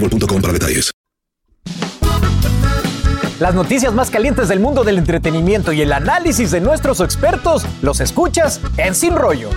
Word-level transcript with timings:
boostmobile.com 0.00 0.40
para 0.40 0.52
detalles. 0.52 0.90
Las 3.40 3.54
noticias 3.54 3.94
más 3.94 4.10
calientes 4.10 4.48
del 4.48 4.58
mundo 4.58 4.82
del 4.82 4.98
entretenimiento 4.98 5.72
y 5.72 5.80
el 5.82 5.92
análisis 5.92 6.50
de 6.50 6.60
nuestros 6.60 7.00
expertos 7.00 7.64
los 7.82 8.00
escuchas 8.00 8.60
en 8.76 8.96
Sin 8.96 9.14
Rollo. 9.14 9.50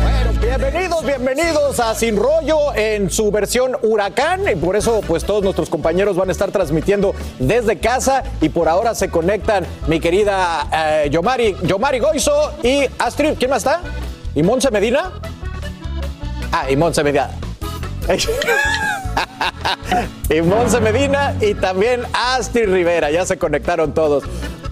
Bueno, 0.00 0.40
bienvenidos, 0.40 1.04
bienvenidos 1.04 1.80
a 1.80 1.92
Sin 1.96 2.16
Rollo 2.16 2.72
en 2.76 3.10
su 3.10 3.32
versión 3.32 3.76
huracán. 3.82 4.42
Y 4.48 4.54
por 4.54 4.76
eso, 4.76 5.00
pues 5.08 5.24
todos 5.24 5.42
nuestros 5.42 5.68
compañeros 5.68 6.14
van 6.16 6.28
a 6.28 6.32
estar 6.32 6.52
transmitiendo 6.52 7.16
desde 7.40 7.80
casa. 7.80 8.22
Y 8.40 8.48
por 8.48 8.68
ahora 8.68 8.94
se 8.94 9.08
conectan 9.08 9.66
mi 9.88 9.98
querida 9.98 10.68
eh, 10.72 11.08
Yomari, 11.10 11.56
Yomari 11.64 11.98
Goizo 11.98 12.52
y 12.62 12.82
Astrid. 13.00 13.32
¿Quién 13.40 13.50
más 13.50 13.58
está? 13.58 13.80
¿Y 14.36 14.44
Monse 14.44 14.70
Medina? 14.70 15.10
Ah, 16.52 16.70
y 16.70 16.76
Monse 16.76 17.02
Medina. 17.02 17.28
É... 19.40 19.55
y 20.30 20.40
Monse 20.42 20.80
Medina 20.80 21.34
y 21.40 21.54
también 21.54 22.02
Astrid 22.12 22.68
Rivera. 22.68 23.10
Ya 23.10 23.26
se 23.26 23.36
conectaron 23.38 23.94
todos. 23.94 24.24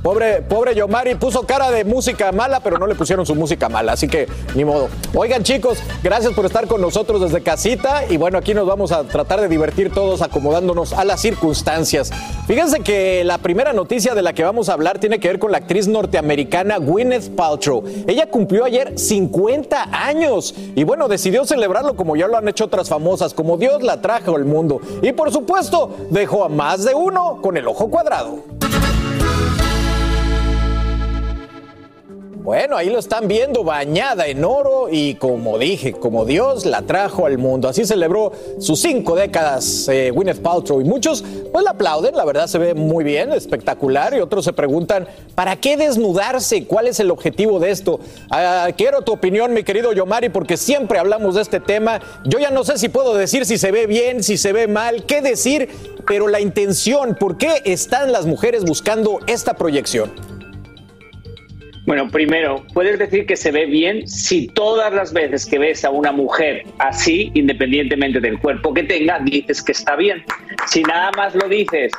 Pobre, 0.05 0.43
pobre 0.43 0.75
Yomari 0.75 1.15
puso 1.15 1.45
cara 1.45 1.71
de 1.71 1.83
música 1.83 2.31
mala, 2.31 2.61
pero 2.61 2.77
no 2.77 2.87
le 2.87 2.95
pusieron 2.95 3.25
su 3.25 3.35
música 3.35 3.71
mala, 3.71 3.93
así 3.93 4.07
que 4.07 4.29
ni 4.55 4.63
modo. 4.63 4.91
Oigan, 5.15 5.43
chicos, 5.43 5.79
gracias 6.03 6.35
por 6.35 6.45
estar 6.45 6.67
con 6.67 6.83
nosotros 6.83 7.23
desde 7.23 7.43
casita. 7.43 8.05
Y 8.11 8.19
bueno, 8.19 8.37
aquí 8.37 8.53
nos 8.53 8.67
vamos 8.67 8.93
a 8.93 9.05
tratar 9.05 9.41
de 9.41 9.49
divertir 9.49 9.95
todos 9.95 10.21
acomodándonos 10.21 10.93
a 10.93 11.07
las 11.07 11.23
circunstancias. 11.23 12.11
Fíjense 12.47 12.81
que 12.81 13.25
la 13.25 13.39
primera 13.39 13.73
noticia 13.73 14.15
de 14.15 14.21
la 14.21 14.35
que 14.35 14.45
vamos 14.45 14.69
a 14.69 14.75
hablar 14.75 14.99
tiene 14.99 15.21
que 15.21 15.29
ver 15.29 15.39
con 15.39 15.53
la 15.53 15.57
actriz 15.57 15.89
norteamericana 15.89 16.77
Gwyneth 16.77 17.35
Paltrow. 17.35 17.83
Ella 18.07 18.29
cumplió 18.29 18.67
ayer 18.67 18.99
50 18.99 19.89
años 19.91 20.55
y 20.75 20.85
bueno, 20.85 21.09
decidió 21.09 21.47
celebrarlo 21.47 21.97
como 21.97 22.15
ya 22.15 22.29
lo 22.29 22.37
han 22.37 22.47
hecho 22.47 22.67
otras 22.67 22.91
famosas, 22.91 23.33
como 23.33 23.57
Dios 23.57 23.83
la 23.83 24.03
trajo 24.03 24.37
al 24.37 24.45
mundo. 24.45 24.83
Y 25.03 25.13
por 25.13 25.31
supuesto, 25.31 25.91
dejó 26.11 26.45
a 26.45 26.49
más 26.49 26.85
de 26.85 26.95
uno 26.95 27.39
con 27.43 27.57
el 27.57 27.67
ojo 27.69 27.89
cuadrado. 27.89 28.39
Bueno, 32.45 32.77
ahí 32.77 32.91
lo 32.91 32.99
están 32.99 33.27
viendo, 33.27 33.65
bañada 33.65 34.27
en 34.27 34.45
oro 34.45 34.89
y 34.91 35.15
como 35.15 35.57
dije, 35.57 35.95
como 35.95 36.27
Dios 36.27 36.67
la 36.67 36.83
trajo 36.83 37.25
al 37.25 37.39
mundo. 37.39 37.69
Así 37.71 37.87
celebró 37.87 38.33
sus 38.59 38.83
cinco 38.83 39.17
décadas 39.17 39.89
eh, 39.89 40.11
Gwyneth 40.11 40.43
Paltrow 40.43 40.79
y 40.79 40.85
muchos 40.85 41.25
pues 41.51 41.65
la 41.65 41.71
aplauden, 41.71 42.15
la 42.15 42.27
verdad 42.27 42.47
se 42.47 42.59
ve 42.59 42.75
muy 42.75 43.03
bien, 43.03 43.33
espectacular 43.33 44.13
y 44.13 44.21
otros 44.21 44.45
se 44.45 44.53
preguntan, 44.53 45.09
¿para 45.35 45.57
qué 45.57 45.79
desnudarse? 45.79 46.67
¿Cuál 46.67 46.89
es 46.89 47.01
el 47.01 47.11
objetivo 47.11 47.61
de 47.61 47.71
esto? 47.71 47.99
Ah, 48.29 48.69
quiero 48.77 49.01
tu 49.01 49.13
opinión, 49.13 49.55
mi 49.55 49.63
querido 49.63 49.95
Yomari, 49.95 50.29
porque 50.29 50.59
siempre 50.59 50.99
hablamos 50.99 51.37
de 51.37 51.41
este 51.41 51.61
tema. 51.61 52.03
Yo 52.27 52.41
ya 52.41 52.51
no 52.51 52.63
sé 52.63 52.77
si 52.77 52.91
puedo 52.91 53.15
decir 53.15 53.47
si 53.47 53.57
se 53.57 53.73
ve 53.73 53.87
bien, 53.87 54.23
si 54.23 54.37
se 54.37 54.53
ve 54.53 54.69
mal, 54.69 55.07
qué 55.07 55.23
decir, 55.23 55.71
pero 56.07 56.29
la 56.29 56.43
intención, 56.43 57.17
¿por 57.19 57.39
qué 57.39 57.63
están 57.65 58.13
las 58.13 58.27
mujeres 58.27 58.67
buscando 58.67 59.21
esta 59.27 59.55
proyección? 59.55 60.34
Bueno, 61.87 62.09
primero, 62.09 62.65
puedes 62.73 62.99
decir 62.99 63.27
que 63.27 63.37
se 63.37 63.51
ve 63.51 63.67
bien 63.67 64.09
si 64.09 64.47
todas 64.49 64.93
las 64.95 65.13
veces 65.13 65.45
que 65.45 65.59
ves 65.59 65.85
a 65.85 65.91
una 65.91 66.13
mujer 66.13 66.63
así, 66.79 67.31
independientemente 67.35 68.21
del 68.21 68.39
cuerpo 68.39 68.73
que 68.73 68.85
tenga, 68.85 69.19
dices 69.19 69.63
que 69.63 69.73
está 69.73 69.95
bien. 69.95 70.25
Si 70.67 70.83
nada 70.83 71.11
más 71.13 71.35
lo 71.35 71.47
dices 71.47 71.93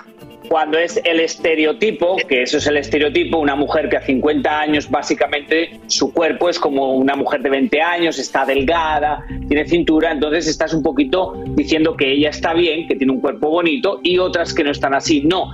cuando 0.47 0.77
es 0.77 0.99
el 1.03 1.19
estereotipo, 1.19 2.17
que 2.27 2.43
eso 2.43 2.57
es 2.57 2.67
el 2.67 2.77
estereotipo, 2.77 3.37
una 3.37 3.55
mujer 3.55 3.89
que 3.89 3.97
a 3.97 4.01
50 4.01 4.59
años 4.59 4.89
básicamente 4.89 5.79
su 5.87 6.13
cuerpo 6.13 6.49
es 6.49 6.59
como 6.59 6.95
una 6.95 7.15
mujer 7.15 7.41
de 7.41 7.49
20 7.49 7.81
años, 7.81 8.19
está 8.19 8.45
delgada, 8.45 9.25
tiene 9.47 9.65
cintura, 9.67 10.11
entonces 10.11 10.47
estás 10.47 10.73
un 10.73 10.83
poquito 10.83 11.33
diciendo 11.55 11.95
que 11.95 12.11
ella 12.11 12.29
está 12.29 12.53
bien, 12.53 12.87
que 12.87 12.95
tiene 12.95 13.13
un 13.13 13.21
cuerpo 13.21 13.49
bonito 13.49 13.99
y 14.03 14.17
otras 14.17 14.53
que 14.53 14.63
no 14.63 14.71
están 14.71 14.93
así. 14.93 15.21
No, 15.21 15.51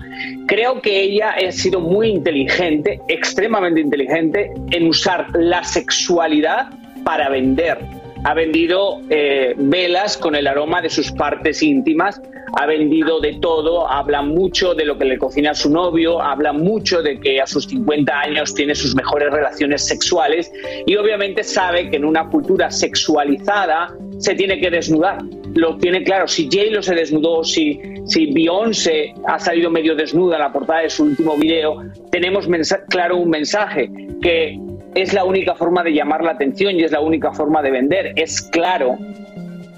creo 0.47 0.81
que 0.81 1.01
ella 1.01 1.31
ha 1.31 1.51
sido 1.51 1.80
muy 1.80 2.09
inteligente, 2.09 3.00
extremadamente 3.07 3.81
inteligente 3.81 4.51
en 4.72 4.88
usar 4.88 5.28
la 5.34 5.63
sexualidad 5.63 6.69
para 7.03 7.30
vender 7.30 8.00
ha 8.24 8.34
vendido 8.34 9.02
eh, 9.09 9.54
velas 9.58 10.18
con 10.18 10.36
el 10.36 10.48
aroma 10.48 10.82
de 10.82 10.90
sus 10.90 11.12
partes 11.12 11.64
íntimas, 11.64 12.22
ha 12.59 12.66
vendido 12.66 13.20
de 13.20 13.38
todo, 13.40 13.90
habla 13.90 14.22
mucho 14.22 14.74
de 14.74 14.86
lo 14.86 14.98
que 14.98 15.06
le 15.06 15.18
cocina 15.18 15.52
a 15.52 15.56
su 15.56 15.70
novio, 15.70 16.22
habla 16.22 16.54
mucho 16.54 17.02
de 17.02 17.20
que 17.20 17.40
a 17.40 17.48
sus 17.48 17.66
50 17.66 18.20
años 18.20 18.54
tiene 18.54 18.76
sus 18.76 18.96
mejores 18.96 19.31
relaciones 19.31 19.88
sexuales 19.88 20.52
y 20.86 20.96
obviamente 20.96 21.44
sabe 21.44 21.90
que 21.90 21.98
en 21.98 22.06
una 22.06 22.30
cultura 22.30 22.70
sexualizada 22.70 23.96
se 24.18 24.36
tiene 24.36 24.60
que 24.60 24.70
desnudar. 24.70 25.20
Lo 25.56 25.78
tiene 25.78 26.04
claro, 26.04 26.28
si 26.28 26.46
J-Lo 26.46 26.81
se 26.81 26.96
desnudó, 26.96 27.44
si, 27.44 27.80
si 28.06 28.31
Beyoncé 28.31 29.14
ha 29.28 29.40
salido 29.40 29.70
medio 29.70 29.96
desnuda 29.96 30.36
en 30.36 30.42
la 30.42 30.54
portada 30.54 30.81
de 30.81 30.90
su 30.90 31.04
último 31.04 31.36
video, 31.38 31.84
tenemos 32.12 32.48
claro 32.90 33.18
un 33.18 33.30
mensaje 33.30 33.90
que 34.22 34.58
es 34.96 35.13
la 35.13 35.24
única 35.24 35.56
forma 35.56 35.84
de 35.84 35.94
llamar 35.94 36.24
la 36.24 36.31
atención 36.31 36.75
y 36.75 36.84
es 36.84 36.91
la 36.91 37.02
única 37.02 37.31
forma 37.31 37.62
de 37.62 37.72
vender. 37.72 38.13
Es 38.16 38.41
claro. 38.41 38.97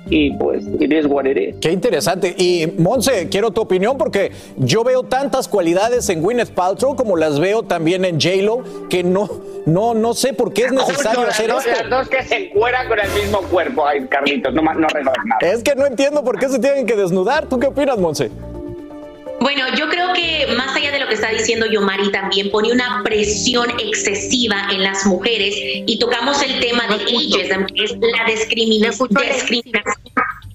Y 0.10 0.32
pues, 0.32 0.66
it 0.80 0.92
is 0.92 1.06
what 1.06 1.26
it 1.26 1.38
is. 1.38 1.56
Qué 1.62 1.72
interesante. 1.72 2.36
Y 2.38 2.68
Monse, 2.78 3.30
quiero 3.30 3.52
tu 3.52 3.62
opinión 3.62 3.98
porque 3.98 4.32
yo 4.58 4.84
veo 4.84 5.04
tantas 5.04 5.48
cualidades 5.48 6.10
en 6.10 6.22
Gwyneth 6.22 6.52
Paltrow 6.52 6.96
como 6.96 7.16
las 7.16 7.40
veo 7.40 7.64
también 7.64 8.04
en 8.06 8.20
J-Lo 8.20 8.90
que 8.90 9.04
no, 9.04 9.30
no, 9.66 9.94
no 9.94 10.14
sé 10.14 10.34
por 10.34 10.54
qué 10.54 10.66
es 10.66 10.72
necesario 10.72 11.22
hacer 11.22 11.50
dos, 11.50 11.66
esto. 11.66 11.82
las 11.82 11.90
dos 11.90 12.10
que 12.10 12.22
se 12.24 12.48
encueran 12.48 12.88
con 12.90 13.00
el 13.00 13.10
mismo 13.12 13.40
cuerpo. 13.44 13.88
Ay, 13.88 14.06
Carlitos, 14.08 14.54
no, 14.54 14.62
no 14.62 14.88
arreglas 14.88 15.16
nada. 15.26 15.40
Es 15.42 15.64
que 15.64 15.74
no 15.76 15.86
entiendo 15.86 16.24
por 16.24 16.38
qué 16.38 16.50
se 16.50 16.60
tienen 16.60 16.86
que 16.86 16.96
desnudar. 16.96 17.48
¿Tú 17.48 17.60
qué 17.60 17.68
opinas, 17.68 17.98
Monse? 17.98 18.30
Bueno, 19.44 19.66
yo 19.78 19.90
creo 19.90 20.14
que 20.14 20.48
más 20.56 20.74
allá 20.74 20.90
de 20.92 21.00
lo 21.00 21.08
que 21.10 21.16
está 21.16 21.28
diciendo 21.28 21.66
Yomari 21.66 22.10
también 22.14 22.50
pone 22.50 22.72
una 22.72 23.02
presión 23.04 23.70
excesiva 23.78 24.70
en 24.72 24.84
las 24.84 25.06
mujeres 25.06 25.54
y 25.86 26.00
tocamos 26.00 26.42
el 26.42 26.62
tema 26.62 26.88
de 26.88 26.96
ageism, 26.96 27.66
que 27.66 27.84
es 27.84 27.92
la 27.92 28.24
discrimina- 28.26 28.90
discriminación 28.90 30.00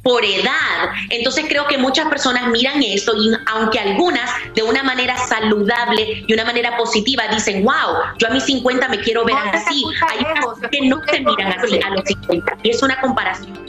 por 0.02 0.24
edad. 0.24 0.88
Entonces 1.10 1.44
creo 1.50 1.66
que 1.66 1.76
muchas 1.76 2.08
personas 2.08 2.48
miran 2.50 2.82
esto 2.82 3.12
y 3.14 3.30
aunque 3.52 3.78
algunas 3.78 4.30
de 4.54 4.62
una 4.62 4.82
manera 4.82 5.18
saludable 5.18 6.24
y 6.26 6.32
una 6.32 6.46
manera 6.46 6.78
positiva 6.78 7.24
dicen, 7.28 7.64
wow, 7.64 8.04
yo 8.16 8.28
a 8.28 8.30
mis 8.30 8.44
50 8.44 8.88
me 8.88 9.00
quiero 9.00 9.22
ver 9.26 9.36
así, 9.52 9.84
hay 10.08 10.24
otras 10.46 10.70
que 10.70 10.80
no 10.88 11.02
se 11.10 11.20
miran 11.20 11.52
así 11.58 11.78
a 11.84 11.90
los 11.90 12.04
50 12.06 12.56
y 12.62 12.70
es 12.70 12.82
una 12.82 12.98
comparación. 13.02 13.67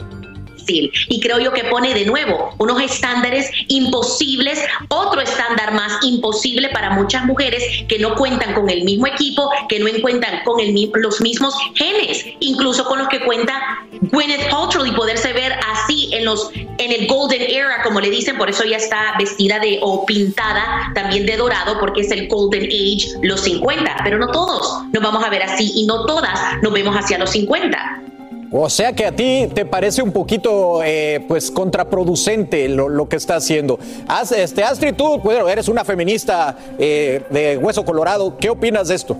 Difícil 0.72 0.92
y 1.08 1.20
creo 1.20 1.38
yo 1.38 1.52
que 1.52 1.64
pone 1.64 1.94
de 1.94 2.06
nuevo 2.06 2.54
unos 2.58 2.80
estándares 2.80 3.50
imposibles, 3.68 4.60
otro 4.88 5.20
estándar 5.20 5.72
más 5.74 5.92
imposible 6.02 6.68
para 6.68 6.90
muchas 6.90 7.24
mujeres 7.24 7.62
que 7.88 7.98
no 7.98 8.14
cuentan 8.14 8.54
con 8.54 8.68
el 8.70 8.84
mismo 8.84 9.06
equipo, 9.06 9.50
que 9.68 9.78
no 9.78 9.90
cuentan 10.00 10.42
con 10.44 10.60
el, 10.60 10.90
los 10.94 11.20
mismos 11.20 11.54
genes, 11.74 12.24
incluso 12.40 12.84
con 12.84 12.98
los 12.98 13.08
que 13.08 13.20
cuenta 13.20 13.52
Gwyneth 14.02 14.50
Paltrow 14.50 14.86
y 14.86 14.92
poderse 14.92 15.32
ver 15.32 15.52
así 15.72 16.10
en 16.12 16.24
los 16.24 16.50
en 16.54 16.92
el 16.92 17.06
golden 17.06 17.42
era 17.42 17.82
como 17.82 18.00
le 18.00 18.10
dicen, 18.10 18.38
por 18.38 18.48
eso 18.48 18.64
ella 18.64 18.78
está 18.78 19.14
vestida 19.18 19.58
de 19.58 19.78
o 19.82 20.06
pintada 20.06 20.92
también 20.94 21.26
de 21.26 21.36
dorado 21.36 21.78
porque 21.78 22.00
es 22.00 22.10
el 22.10 22.28
golden 22.28 22.64
age 22.64 23.08
los 23.22 23.40
50, 23.42 23.96
pero 24.04 24.18
no 24.18 24.28
todos 24.28 24.84
nos 24.92 25.02
vamos 25.02 25.22
a 25.24 25.28
ver 25.28 25.42
así 25.42 25.72
y 25.74 25.86
no 25.86 26.06
todas 26.06 26.62
nos 26.62 26.72
vemos 26.72 26.96
hacia 26.96 27.18
los 27.18 27.30
50. 27.30 28.09
O 28.52 28.68
sea 28.68 28.92
que 28.92 29.06
a 29.06 29.12
ti 29.12 29.48
te 29.54 29.64
parece 29.64 30.02
un 30.02 30.10
poquito 30.10 30.82
eh, 30.82 31.24
pues 31.28 31.52
contraproducente 31.52 32.68
lo, 32.68 33.08
que 33.08 33.16
está 33.16 33.36
haciendo. 33.36 33.78
este, 34.36 34.64
Astrid, 34.64 34.94
tú 34.94 35.20
eres 35.48 35.68
una 35.68 35.84
feminista 35.84 36.56
eh, 36.78 37.22
de 37.30 37.56
hueso 37.56 37.84
colorado. 37.84 38.36
¿Qué 38.38 38.50
opinas 38.50 38.88
de 38.88 38.96
esto? 38.96 39.16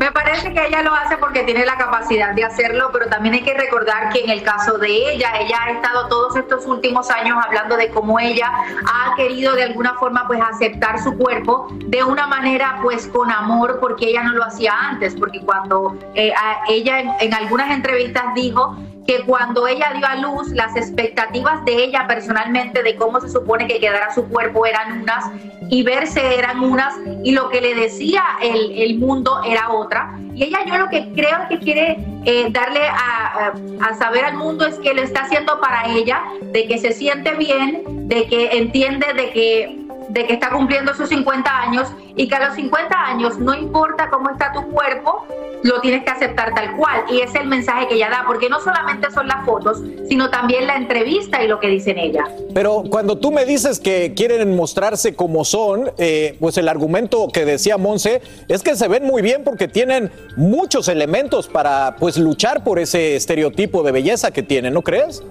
Me 0.00 0.10
parece 0.12 0.54
que 0.54 0.66
ella 0.66 0.80
lo 0.80 0.94
hace 0.94 1.18
porque 1.18 1.42
tiene 1.42 1.66
la 1.66 1.76
capacidad 1.76 2.34
de 2.34 2.42
hacerlo, 2.42 2.88
pero 2.90 3.10
también 3.10 3.34
hay 3.34 3.42
que 3.42 3.52
recordar 3.52 4.10
que 4.10 4.24
en 4.24 4.30
el 4.30 4.42
caso 4.42 4.78
de 4.78 4.88
ella, 4.88 5.30
ella 5.38 5.58
ha 5.62 5.70
estado 5.72 6.08
todos 6.08 6.34
estos 6.36 6.64
últimos 6.64 7.10
años 7.10 7.36
hablando 7.44 7.76
de 7.76 7.90
cómo 7.90 8.18
ella 8.18 8.50
ha 8.50 9.14
querido 9.14 9.54
de 9.54 9.64
alguna 9.64 9.92
forma 9.96 10.26
pues 10.26 10.40
aceptar 10.40 11.02
su 11.02 11.18
cuerpo 11.18 11.68
de 11.84 12.02
una 12.02 12.26
manera 12.26 12.78
pues 12.80 13.08
con 13.08 13.30
amor 13.30 13.78
porque 13.78 14.06
ella 14.06 14.22
no 14.22 14.32
lo 14.32 14.44
hacía 14.44 14.72
antes, 14.72 15.14
porque 15.16 15.42
cuando 15.42 15.94
eh, 16.14 16.32
ella 16.70 17.18
en 17.20 17.34
algunas 17.34 17.70
entrevistas 17.70 18.24
dijo 18.34 18.74
que 19.10 19.22
cuando 19.24 19.66
ella 19.66 19.92
dio 19.96 20.06
a 20.06 20.14
luz, 20.14 20.50
las 20.50 20.76
expectativas 20.76 21.64
de 21.64 21.82
ella 21.82 22.06
personalmente 22.06 22.84
de 22.84 22.94
cómo 22.94 23.20
se 23.20 23.28
supone 23.28 23.66
que 23.66 23.80
quedara 23.80 24.14
su 24.14 24.28
cuerpo 24.28 24.66
eran 24.66 25.02
unas 25.02 25.24
y 25.68 25.82
verse 25.82 26.36
eran 26.38 26.60
unas 26.60 26.94
y 27.24 27.32
lo 27.32 27.48
que 27.48 27.60
le 27.60 27.74
decía 27.74 28.22
el, 28.40 28.70
el 28.70 29.00
mundo 29.00 29.40
era 29.44 29.72
otra. 29.72 30.16
Y 30.32 30.44
ella 30.44 30.60
yo 30.64 30.78
lo 30.78 30.88
que 30.88 31.12
creo 31.12 31.38
que 31.48 31.58
quiere 31.58 31.98
eh, 32.24 32.46
darle 32.52 32.86
a, 32.86 33.52
a, 33.80 33.94
saber 33.94 34.24
al 34.24 34.36
mundo 34.36 34.64
es 34.64 34.78
que 34.78 34.94
lo 34.94 35.02
está 35.02 35.22
haciendo 35.22 35.58
para 35.58 35.88
ella, 35.88 36.22
de 36.42 36.68
que 36.68 36.78
se 36.78 36.92
siente 36.92 37.32
bien, 37.32 37.82
de 38.06 38.28
que 38.28 38.58
entiende 38.58 39.12
de 39.12 39.30
que 39.30 39.89
de 40.12 40.26
que 40.26 40.34
está 40.34 40.50
cumpliendo 40.50 40.92
sus 40.94 41.08
50 41.08 41.50
años 41.50 41.88
y 42.16 42.28
que 42.28 42.34
a 42.34 42.46
los 42.48 42.56
50 42.56 42.94
años 42.94 43.38
no 43.38 43.54
importa 43.54 44.10
cómo 44.10 44.30
está 44.30 44.52
tu 44.52 44.62
cuerpo, 44.70 45.24
lo 45.62 45.80
tienes 45.80 46.04
que 46.04 46.10
aceptar 46.10 46.54
tal 46.54 46.76
cual. 46.76 47.04
Y 47.10 47.20
es 47.20 47.34
el 47.34 47.46
mensaje 47.46 47.86
que 47.88 47.94
ella 47.94 48.10
da, 48.10 48.24
porque 48.26 48.48
no 48.48 48.60
solamente 48.60 49.10
son 49.10 49.28
las 49.28 49.44
fotos, 49.44 49.78
sino 50.08 50.30
también 50.30 50.66
la 50.66 50.76
entrevista 50.76 51.42
y 51.42 51.48
lo 51.48 51.60
que 51.60 51.68
dicen 51.68 51.98
ella. 51.98 52.24
Pero 52.54 52.84
cuando 52.90 53.18
tú 53.18 53.30
me 53.30 53.44
dices 53.44 53.78
que 53.78 54.14
quieren 54.14 54.56
mostrarse 54.56 55.14
como 55.14 55.44
son, 55.44 55.92
eh, 55.98 56.36
pues 56.40 56.56
el 56.58 56.68
argumento 56.68 57.28
que 57.32 57.44
decía 57.44 57.78
Monse 57.78 58.22
es 58.48 58.62
que 58.62 58.74
se 58.76 58.88
ven 58.88 59.04
muy 59.04 59.22
bien 59.22 59.44
porque 59.44 59.68
tienen 59.68 60.10
muchos 60.36 60.88
elementos 60.88 61.46
para 61.46 61.96
pues 61.96 62.16
luchar 62.16 62.64
por 62.64 62.78
ese 62.78 63.16
estereotipo 63.16 63.82
de 63.82 63.92
belleza 63.92 64.30
que 64.30 64.42
tienen, 64.42 64.74
¿no 64.74 64.82
crees? 64.82 65.22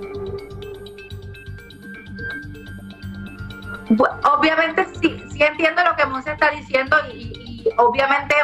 Obviamente 4.23 4.87
sí, 5.01 5.21
sí 5.31 5.43
entiendo 5.43 5.83
lo 5.83 5.95
que 5.95 6.05
Monse 6.05 6.31
está 6.31 6.51
diciendo 6.51 6.95
y, 7.13 7.63
obviamente 7.77 8.35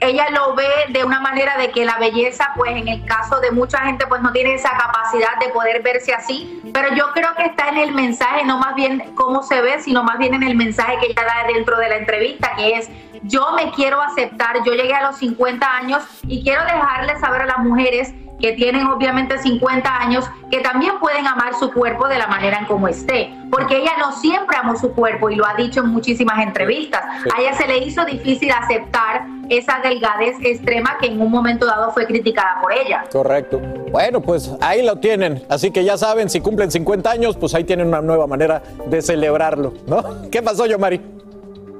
ella 0.00 0.30
lo 0.30 0.54
ve 0.54 0.68
de 0.90 1.04
una 1.04 1.20
manera 1.20 1.56
de 1.58 1.70
que 1.70 1.84
la 1.84 1.98
belleza, 1.98 2.52
pues 2.56 2.70
en 2.70 2.86
el 2.86 3.04
caso 3.04 3.40
de 3.40 3.50
mucha 3.50 3.80
gente, 3.80 4.06
pues 4.06 4.22
no 4.22 4.30
tiene 4.32 4.54
esa 4.54 4.70
capacidad 4.70 5.38
de 5.40 5.48
poder 5.48 5.82
verse 5.82 6.14
así, 6.14 6.60
pero 6.72 6.94
yo 6.94 7.12
creo 7.12 7.34
que 7.34 7.44
está 7.44 7.68
en 7.68 7.78
el 7.78 7.92
mensaje, 7.92 8.44
no 8.44 8.58
más 8.58 8.76
bien 8.76 9.12
cómo 9.16 9.42
se 9.42 9.60
ve, 9.60 9.80
sino 9.80 10.04
más 10.04 10.18
bien 10.18 10.34
en 10.34 10.44
el 10.44 10.54
mensaje 10.54 10.98
que 11.00 11.06
ella 11.06 11.24
da 11.24 11.52
dentro 11.52 11.76
de 11.78 11.88
la 11.88 11.96
entrevista, 11.96 12.52
que 12.56 12.76
es 12.76 12.88
yo 13.24 13.52
me 13.56 13.72
quiero 13.72 14.00
aceptar, 14.00 14.58
yo 14.64 14.72
llegué 14.74 14.94
a 14.94 15.02
los 15.02 15.16
50 15.16 15.66
años 15.66 16.04
y 16.22 16.44
quiero 16.44 16.62
dejarle 16.62 17.18
saber 17.18 17.42
a 17.42 17.46
las 17.46 17.58
mujeres 17.58 18.14
que 18.40 18.52
tienen 18.52 18.86
obviamente 18.86 19.38
50 19.38 20.00
años, 20.00 20.24
que 20.50 20.60
también 20.60 20.98
pueden 21.00 21.26
amar 21.26 21.54
su 21.58 21.72
cuerpo 21.72 22.08
de 22.08 22.18
la 22.18 22.26
manera 22.26 22.58
en 22.58 22.66
como 22.66 22.88
esté, 22.88 23.34
porque 23.50 23.78
ella 23.78 23.92
no 23.98 24.12
siempre 24.12 24.56
amó 24.56 24.76
su 24.76 24.92
cuerpo 24.92 25.30
y 25.30 25.36
lo 25.36 25.46
ha 25.46 25.54
dicho 25.54 25.80
en 25.80 25.88
muchísimas 25.88 26.38
entrevistas. 26.40 27.02
A 27.34 27.40
ella 27.40 27.54
se 27.54 27.66
le 27.66 27.78
hizo 27.78 28.04
difícil 28.04 28.50
aceptar 28.52 29.26
esa 29.48 29.80
delgadez 29.82 30.36
extrema 30.42 30.96
que 31.00 31.06
en 31.06 31.20
un 31.20 31.30
momento 31.30 31.66
dado 31.66 31.90
fue 31.90 32.06
criticada 32.06 32.60
por 32.60 32.72
ella. 32.72 33.04
Correcto. 33.10 33.60
Bueno, 33.90 34.20
pues 34.20 34.52
ahí 34.60 34.82
lo 34.82 34.96
tienen. 34.96 35.42
Así 35.48 35.70
que 35.70 35.84
ya 35.84 35.96
saben, 35.96 36.28
si 36.28 36.40
cumplen 36.40 36.70
50 36.70 37.10
años, 37.10 37.36
pues 37.36 37.54
ahí 37.54 37.64
tienen 37.64 37.88
una 37.88 38.02
nueva 38.02 38.26
manera 38.26 38.62
de 38.86 39.02
celebrarlo, 39.02 39.74
¿no? 39.86 40.30
¿Qué 40.30 40.42
pasó, 40.42 40.66
yo, 40.66 40.78
Mari? 40.78 41.00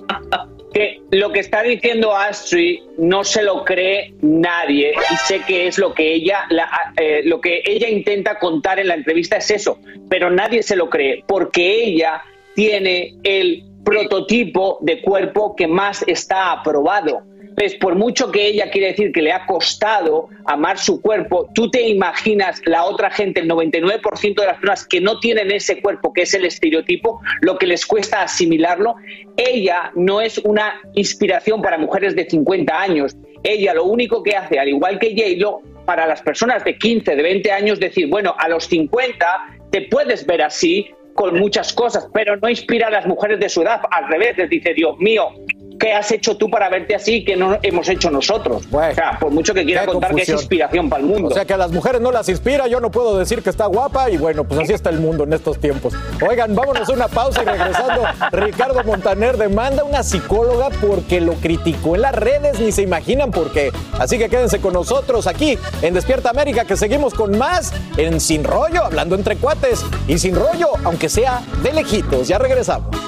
que 0.72 1.00
lo 1.10 1.32
que 1.32 1.40
está 1.40 1.62
diciendo 1.62 2.14
Astrid 2.14 2.80
no 2.98 3.24
se 3.24 3.42
lo 3.42 3.64
cree 3.64 4.14
nadie 4.20 4.92
y 5.10 5.16
sé 5.16 5.40
que 5.46 5.66
es 5.66 5.78
lo 5.78 5.94
que 5.94 6.14
ella 6.14 6.46
eh, 6.96 7.22
lo 7.24 7.40
que 7.40 7.62
ella 7.64 7.88
intenta 7.88 8.38
contar 8.38 8.78
en 8.78 8.88
la 8.88 8.94
entrevista 8.94 9.36
es 9.36 9.50
eso, 9.50 9.78
pero 10.08 10.30
nadie 10.30 10.62
se 10.62 10.76
lo 10.76 10.90
cree 10.90 11.24
porque 11.26 11.84
ella 11.84 12.22
tiene 12.54 13.14
el 13.22 13.64
prototipo 13.84 14.78
de 14.82 15.00
cuerpo 15.00 15.56
que 15.56 15.66
más 15.66 16.04
está 16.06 16.52
aprobado 16.52 17.22
pues 17.58 17.74
por 17.74 17.96
mucho 17.96 18.30
que 18.30 18.46
ella 18.46 18.70
quiere 18.70 18.88
decir 18.88 19.10
que 19.10 19.20
le 19.20 19.32
ha 19.32 19.44
costado 19.44 20.28
amar 20.46 20.78
su 20.78 21.00
cuerpo, 21.00 21.50
tú 21.56 21.68
te 21.68 21.88
imaginas 21.88 22.62
la 22.66 22.84
otra 22.84 23.10
gente, 23.10 23.40
el 23.40 23.48
99% 23.48 24.40
de 24.40 24.46
las 24.46 24.58
personas 24.58 24.86
que 24.86 25.00
no 25.00 25.18
tienen 25.18 25.50
ese 25.50 25.82
cuerpo, 25.82 26.12
que 26.12 26.22
es 26.22 26.34
el 26.34 26.44
estereotipo, 26.44 27.20
lo 27.40 27.58
que 27.58 27.66
les 27.66 27.84
cuesta 27.84 28.22
asimilarlo. 28.22 28.94
Ella 29.36 29.90
no 29.96 30.20
es 30.20 30.38
una 30.38 30.80
inspiración 30.94 31.60
para 31.60 31.78
mujeres 31.78 32.14
de 32.14 32.30
50 32.30 32.80
años. 32.80 33.16
Ella 33.42 33.74
lo 33.74 33.86
único 33.86 34.22
que 34.22 34.36
hace, 34.36 34.60
al 34.60 34.68
igual 34.68 35.00
que 35.00 35.10
J-Lo, 35.16 35.60
para 35.84 36.06
las 36.06 36.22
personas 36.22 36.62
de 36.62 36.78
15, 36.78 37.16
de 37.16 37.22
20 37.22 37.50
años, 37.50 37.80
decir, 37.80 38.06
bueno, 38.06 38.36
a 38.38 38.48
los 38.48 38.66
50 38.66 39.26
te 39.72 39.82
puedes 39.82 40.24
ver 40.26 40.42
así, 40.42 40.92
con 41.18 41.36
muchas 41.36 41.72
cosas, 41.72 42.08
pero 42.14 42.36
no 42.36 42.48
inspira 42.48 42.86
a 42.86 42.90
las 42.90 43.04
mujeres 43.04 43.40
de 43.40 43.48
su 43.48 43.62
edad. 43.62 43.80
Al 43.90 44.06
revés, 44.06 44.38
les 44.38 44.48
dice, 44.48 44.72
Dios 44.72 44.96
mío, 45.00 45.30
¿qué 45.78 45.92
has 45.92 46.10
hecho 46.10 46.36
tú 46.36 46.50
para 46.50 46.68
verte 46.68 46.94
así 46.94 47.24
que 47.24 47.36
no 47.36 47.58
hemos 47.62 47.88
hecho 47.88 48.10
nosotros? 48.10 48.64
o 48.70 48.94
sea, 48.94 49.18
por 49.20 49.30
mucho 49.30 49.54
que 49.54 49.64
quiera 49.64 49.86
contar 49.86 50.14
que 50.14 50.22
es 50.22 50.28
inspiración 50.28 50.88
para 50.88 51.02
el 51.02 51.08
mundo. 51.08 51.28
O 51.28 51.34
sea, 51.34 51.44
que 51.44 51.54
a 51.54 51.56
las 51.56 51.72
mujeres 51.72 52.00
no 52.00 52.10
las 52.10 52.28
inspira, 52.28 52.66
yo 52.66 52.80
no 52.80 52.90
puedo 52.90 53.18
decir 53.18 53.42
que 53.42 53.50
está 53.50 53.66
guapa 53.66 54.10
y 54.10 54.16
bueno, 54.16 54.44
pues 54.44 54.60
así 54.60 54.72
está 54.72 54.90
el 54.90 55.00
mundo 55.00 55.24
en 55.24 55.32
estos 55.32 55.58
tiempos. 55.58 55.94
Oigan, 56.28 56.54
vámonos 56.54 56.88
a 56.88 56.92
una 56.92 57.08
pausa 57.08 57.42
y 57.42 57.46
regresando, 57.46 58.02
Ricardo 58.32 58.82
Montaner 58.84 59.36
demanda 59.36 59.82
a 59.82 59.84
una 59.84 60.02
psicóloga 60.02 60.70
porque 60.80 61.20
lo 61.20 61.34
criticó 61.34 61.94
en 61.94 62.02
las 62.02 62.14
redes, 62.14 62.58
ni 62.60 62.72
se 62.72 62.82
imaginan 62.82 63.30
por 63.30 63.52
qué. 63.52 63.70
Así 63.98 64.18
que 64.18 64.28
quédense 64.28 64.60
con 64.60 64.72
nosotros 64.72 65.26
aquí 65.26 65.58
en 65.82 65.94
Despierta 65.94 66.30
América, 66.30 66.64
que 66.64 66.76
seguimos 66.76 67.14
con 67.14 67.36
más 67.38 67.72
en 67.96 68.20
Sin 68.20 68.44
Rollo, 68.44 68.84
hablando 68.84 69.14
entre 69.14 69.36
cuates 69.36 69.84
y 70.06 70.18
sin 70.18 70.34
rollo, 70.34 70.68
aunque 70.84 71.08
sea 71.08 71.42
de 71.62 71.72
lejitos. 71.72 72.28
Ya 72.28 72.38
regresamos. 72.38 73.07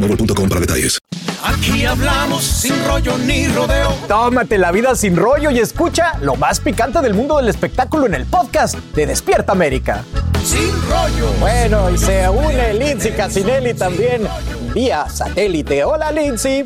boostmobile.com 0.01 0.49
para 0.49 0.61
detalles. 0.61 0.99
Aquí 1.43 1.85
hablamos 1.85 2.43
sin 2.43 2.73
rollo 2.85 3.17
ni 3.17 3.47
rodeo. 3.47 3.93
Tómate 4.07 4.57
la 4.57 4.71
vida 4.71 4.95
sin 4.95 5.15
rollo 5.15 5.49
y 5.51 5.59
escucha 5.59 6.13
lo 6.21 6.35
más 6.35 6.59
picante 6.59 7.01
del 7.01 7.13
mundo 7.13 7.37
del 7.37 7.49
espectáculo 7.49 8.05
en 8.05 8.13
el 8.13 8.25
podcast 8.25 8.75
de 8.75 9.07
Despierta 9.07 9.51
América. 9.51 10.03
Sin 10.43 10.71
rollo. 10.89 11.31
Bueno, 11.39 11.89
y 11.89 11.97
se 11.97 12.29
une 12.29 12.73
Lindsay 12.73 13.13
Casinelli 13.13 13.73
también 13.73 14.27
vía 14.73 15.09
satélite. 15.09 15.83
Hola, 15.83 16.11
Lindsay. 16.11 16.65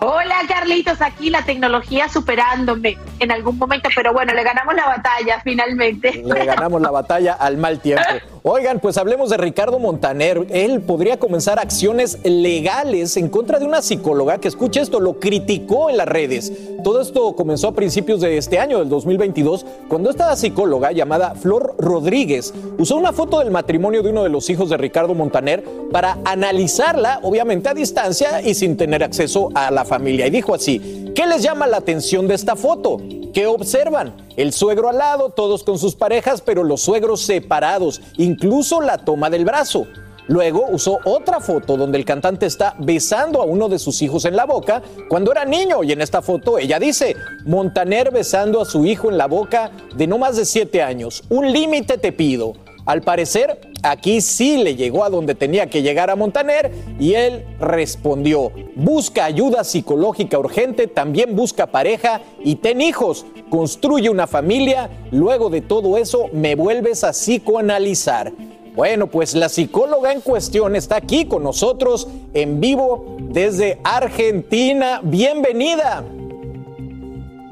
Hola 0.00 0.34
Carlitos, 0.48 1.00
aquí 1.00 1.30
la 1.30 1.44
tecnología 1.44 2.08
superándome 2.08 2.98
en 3.20 3.30
algún 3.30 3.56
momento, 3.56 3.88
pero 3.94 4.12
bueno, 4.12 4.34
le 4.34 4.42
ganamos 4.42 4.74
la 4.74 4.86
batalla 4.86 5.40
finalmente. 5.42 6.22
Le 6.24 6.44
ganamos 6.44 6.82
la 6.82 6.90
batalla 6.90 7.34
al 7.34 7.56
mal 7.56 7.80
tiempo. 7.80 8.02
Oigan, 8.44 8.80
pues 8.80 8.98
hablemos 8.98 9.30
de 9.30 9.36
Ricardo 9.36 9.78
Montaner. 9.78 10.48
Él 10.50 10.80
podría 10.80 11.16
comenzar 11.16 11.60
acciones 11.60 12.18
legales 12.24 13.16
en 13.16 13.28
contra 13.28 13.60
de 13.60 13.66
una 13.66 13.82
psicóloga 13.82 14.38
que, 14.38 14.48
escuche 14.48 14.80
esto, 14.80 14.98
lo 14.98 15.20
criticó 15.20 15.90
en 15.90 15.96
las 15.96 16.08
redes. 16.08 16.52
Todo 16.82 17.00
esto 17.00 17.36
comenzó 17.36 17.68
a 17.68 17.72
principios 17.72 18.20
de 18.20 18.36
este 18.36 18.58
año, 18.58 18.80
del 18.80 18.88
2022, 18.88 19.64
cuando 19.86 20.10
esta 20.10 20.34
psicóloga 20.34 20.90
llamada 20.90 21.36
Flor 21.36 21.76
Rodríguez 21.78 22.52
usó 22.78 22.96
una 22.96 23.12
foto 23.12 23.38
del 23.38 23.52
matrimonio 23.52 24.02
de 24.02 24.10
uno 24.10 24.24
de 24.24 24.30
los 24.30 24.50
hijos 24.50 24.70
de 24.70 24.76
Ricardo 24.76 25.14
Montaner 25.14 25.62
para 25.92 26.18
analizarla, 26.24 27.20
obviamente 27.22 27.68
a 27.68 27.74
distancia 27.74 28.42
y 28.42 28.54
sin 28.54 28.76
tener 28.76 29.04
acceso 29.04 29.50
a 29.54 29.70
la 29.70 29.84
familia. 29.84 30.26
Y 30.26 30.30
dijo 30.30 30.52
así, 30.52 31.12
¿qué 31.14 31.28
les 31.28 31.44
llama 31.44 31.68
la 31.68 31.76
atención 31.76 32.26
de 32.26 32.34
esta 32.34 32.56
foto? 32.56 33.00
¿Qué 33.32 33.46
observan? 33.46 34.14
El 34.36 34.52
suegro 34.52 34.88
al 34.88 34.98
lado, 34.98 35.30
todos 35.30 35.64
con 35.64 35.78
sus 35.78 35.94
parejas, 35.94 36.40
pero 36.40 36.64
los 36.64 36.80
suegros 36.80 37.22
separados, 37.22 38.00
incluso 38.16 38.80
la 38.80 38.98
toma 38.98 39.30
del 39.30 39.44
brazo. 39.44 39.86
Luego 40.28 40.66
usó 40.70 41.00
otra 41.04 41.40
foto 41.40 41.76
donde 41.76 41.98
el 41.98 42.04
cantante 42.04 42.46
está 42.46 42.74
besando 42.78 43.42
a 43.42 43.44
uno 43.44 43.68
de 43.68 43.78
sus 43.78 44.00
hijos 44.02 44.24
en 44.24 44.36
la 44.36 44.46
boca 44.46 44.80
cuando 45.08 45.32
era 45.32 45.44
niño 45.44 45.82
y 45.82 45.90
en 45.92 46.00
esta 46.00 46.22
foto 46.22 46.58
ella 46.58 46.78
dice, 46.78 47.16
Montaner 47.44 48.12
besando 48.12 48.60
a 48.60 48.64
su 48.64 48.86
hijo 48.86 49.10
en 49.10 49.18
la 49.18 49.26
boca 49.26 49.72
de 49.96 50.06
no 50.06 50.18
más 50.18 50.36
de 50.36 50.44
siete 50.44 50.80
años. 50.80 51.24
Un 51.28 51.52
límite 51.52 51.98
te 51.98 52.12
pido. 52.12 52.54
Al 52.84 53.02
parecer, 53.02 53.60
aquí 53.82 54.20
sí 54.20 54.56
le 54.56 54.74
llegó 54.74 55.04
a 55.04 55.10
donde 55.10 55.36
tenía 55.36 55.70
que 55.70 55.82
llegar 55.82 56.10
a 56.10 56.16
Montaner 56.16 56.72
y 56.98 57.14
él 57.14 57.44
respondió, 57.60 58.50
busca 58.74 59.24
ayuda 59.24 59.62
psicológica 59.62 60.36
urgente, 60.38 60.88
también 60.88 61.36
busca 61.36 61.68
pareja 61.68 62.20
y 62.42 62.56
ten 62.56 62.80
hijos, 62.80 63.24
construye 63.50 64.10
una 64.10 64.26
familia, 64.26 64.90
luego 65.12 65.48
de 65.48 65.60
todo 65.60 65.96
eso 65.96 66.28
me 66.32 66.56
vuelves 66.56 67.04
a 67.04 67.12
psicoanalizar. 67.12 68.32
Bueno, 68.74 69.06
pues 69.06 69.34
la 69.34 69.48
psicóloga 69.48 70.12
en 70.12 70.20
cuestión 70.20 70.74
está 70.74 70.96
aquí 70.96 71.26
con 71.26 71.44
nosotros 71.44 72.08
en 72.34 72.58
vivo 72.58 73.16
desde 73.20 73.78
Argentina. 73.84 75.00
Bienvenida. 75.04 76.02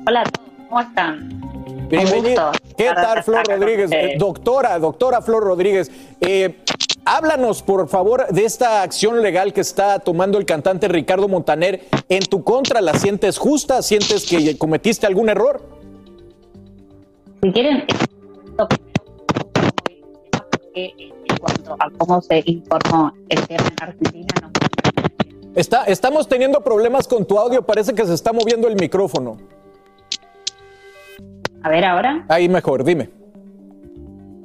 Hola, 0.06 0.24
¿cómo 0.68 0.80
están? 0.80 1.39
Bienvenida. 1.90 2.52
¿Qué 2.76 2.90
tal, 2.94 3.24
Flor 3.24 3.46
Rodríguez? 3.48 3.90
Eh, 3.92 4.14
doctora, 4.16 4.78
doctora 4.78 5.20
Flor 5.20 5.42
Rodríguez. 5.42 5.90
Eh, 6.20 6.60
háblanos, 7.04 7.62
por 7.62 7.88
favor, 7.88 8.28
de 8.28 8.44
esta 8.44 8.82
acción 8.82 9.20
legal 9.20 9.52
que 9.52 9.60
está 9.60 9.98
tomando 9.98 10.38
el 10.38 10.46
cantante 10.46 10.86
Ricardo 10.86 11.26
Montaner 11.26 11.88
en 12.08 12.20
tu 12.20 12.44
contra. 12.44 12.80
¿La 12.80 12.94
sientes 12.94 13.38
justa? 13.38 13.82
¿Sientes 13.82 14.24
que 14.24 14.56
cometiste 14.56 15.06
algún 15.06 15.30
error? 15.30 15.60
Si 17.42 17.50
quieren, 17.52 17.84
en 20.74 21.36
cuanto 21.40 21.74
a 21.76 21.90
cómo 21.98 22.22
se 22.22 22.42
informó 22.46 23.12
el 23.28 23.48
tema 23.48 23.64
en 23.66 23.88
Argentina, 23.88 24.34
no. 24.42 24.50
Está, 25.56 25.84
estamos 25.84 26.28
teniendo 26.28 26.60
problemas 26.60 27.08
con 27.08 27.24
tu 27.26 27.36
audio, 27.36 27.62
parece 27.62 27.94
que 27.94 28.06
se 28.06 28.14
está 28.14 28.32
moviendo 28.32 28.68
el 28.68 28.76
micrófono. 28.76 29.38
A 31.62 31.68
ver 31.68 31.84
ahora. 31.84 32.24
Ahí 32.28 32.48
mejor, 32.48 32.84
dime. 32.84 33.10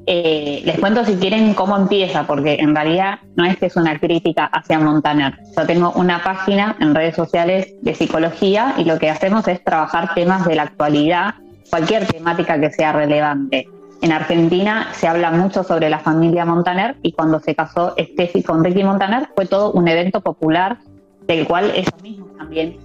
Eh, 0.08 0.62
les 0.64 0.78
cuento 0.80 1.04
si 1.04 1.16
quieren 1.16 1.56
cómo 1.56 1.76
empieza, 1.76 2.28
porque 2.28 2.58
en 2.60 2.76
realidad 2.76 3.20
no 3.36 3.44
es 3.44 3.58
que 3.58 3.66
es 3.66 3.76
una 3.76 3.98
crítica 4.00 4.46
hacia 4.46 4.80
Montaner. 4.80 5.40
Yo 5.58 5.66
tengo 5.66 5.92
una 5.96 6.24
página 6.24 6.76
en 6.80 6.94
redes 6.94 7.16
sociales 7.16 7.74
de 7.82 7.96
psicología 7.96 8.76
y 8.78 8.84
lo 8.84 9.00
que 9.00 9.10
hacemos 9.10 9.48
es 9.48 9.64
trabajar 9.64 10.14
temas 10.14 10.46
de 10.46 10.56
la 10.56 10.64
actualidad, 10.64 11.36
cualquier 11.72 12.06
temática 12.06 12.60
que 12.60 12.70
sea 12.70 12.92
relevante. 12.92 13.68
En 14.02 14.12
Argentina 14.12 14.90
se 14.94 15.08
habla 15.08 15.32
mucho 15.32 15.64
sobre 15.64 15.90
la 15.90 15.98
familia 15.98 16.46
Montaner 16.46 16.98
y 17.02 17.14
cuando 17.14 17.40
se 17.40 17.56
casó 17.56 17.96
Steffi 17.98 18.44
con 18.44 18.64
Ricky 18.64 18.84
Montaner 18.84 19.30
fue 19.34 19.48
todo 19.48 19.72
un 19.72 19.88
evento 19.88 20.22
popular 20.22 20.78
del 21.26 21.48
cual 21.48 21.72
ellos 21.74 22.02
mismos 22.04 22.38
también 22.38 22.78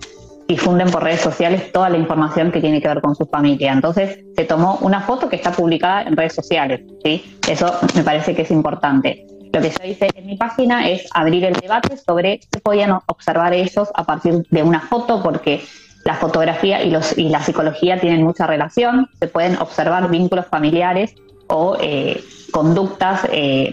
difunden 0.51 0.91
por 0.91 1.05
redes 1.05 1.21
sociales 1.21 1.71
toda 1.71 1.89
la 1.89 1.97
información 1.97 2.51
que 2.51 2.61
tiene 2.61 2.83
que 2.83 2.89
ver 2.89 3.01
con 3.01 3.15
su 3.15 3.25
familia. 3.27 3.73
Entonces 3.73 4.19
se 4.37 4.45
tomó 4.45 4.79
una 4.83 5.01
foto 5.01 5.29
que 5.29 5.37
está 5.37 5.53
publicada 5.53 6.03
en 6.03 6.17
redes 6.17 6.35
sociales. 6.35 6.81
¿sí? 7.05 7.39
Eso 7.49 7.73
me 7.95 8.03
parece 8.03 8.35
que 8.35 8.43
es 8.43 8.51
importante. 8.51 9.27
Lo 9.53 9.61
que 9.61 9.71
yo 9.71 9.85
hice 9.85 10.09
en 10.15 10.27
mi 10.27 10.37
página 10.37 10.89
es 10.89 11.09
abrir 11.15 11.45
el 11.45 11.55
debate 11.55 11.97
sobre 11.97 12.41
qué 12.51 12.59
podían 12.61 12.99
observar 13.07 13.55
ellos 13.55 13.89
a 13.95 14.05
partir 14.05 14.45
de 14.51 14.63
una 14.63 14.81
foto, 14.81 15.23
porque 15.23 15.63
la 16.05 16.15
fotografía 16.15 16.83
y, 16.83 16.91
los, 16.91 17.17
y 17.17 17.29
la 17.29 17.41
psicología 17.43 18.01
tienen 18.01 18.25
mucha 18.25 18.47
relación. 18.47 19.09
Se 19.21 19.29
pueden 19.29 19.57
observar 19.59 20.11
vínculos 20.11 20.47
familiares 20.47 21.15
o 21.47 21.77
eh, 21.81 22.23
conductas 22.53 23.27
eh, 23.33 23.73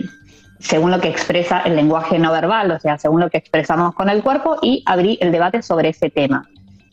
según 0.60 0.92
lo 0.92 1.00
que 1.00 1.10
expresa 1.10 1.62
el 1.62 1.76
lenguaje 1.76 2.20
no 2.20 2.32
verbal, 2.32 2.72
o 2.72 2.80
sea, 2.80 2.98
según 2.98 3.22
lo 3.22 3.30
que 3.30 3.38
expresamos 3.38 3.94
con 3.94 4.10
el 4.10 4.24
cuerpo, 4.24 4.58
y 4.62 4.84
abrí 4.86 5.18
el 5.22 5.32
debate 5.32 5.62
sobre 5.62 5.90
ese 5.90 6.10
tema. 6.10 6.48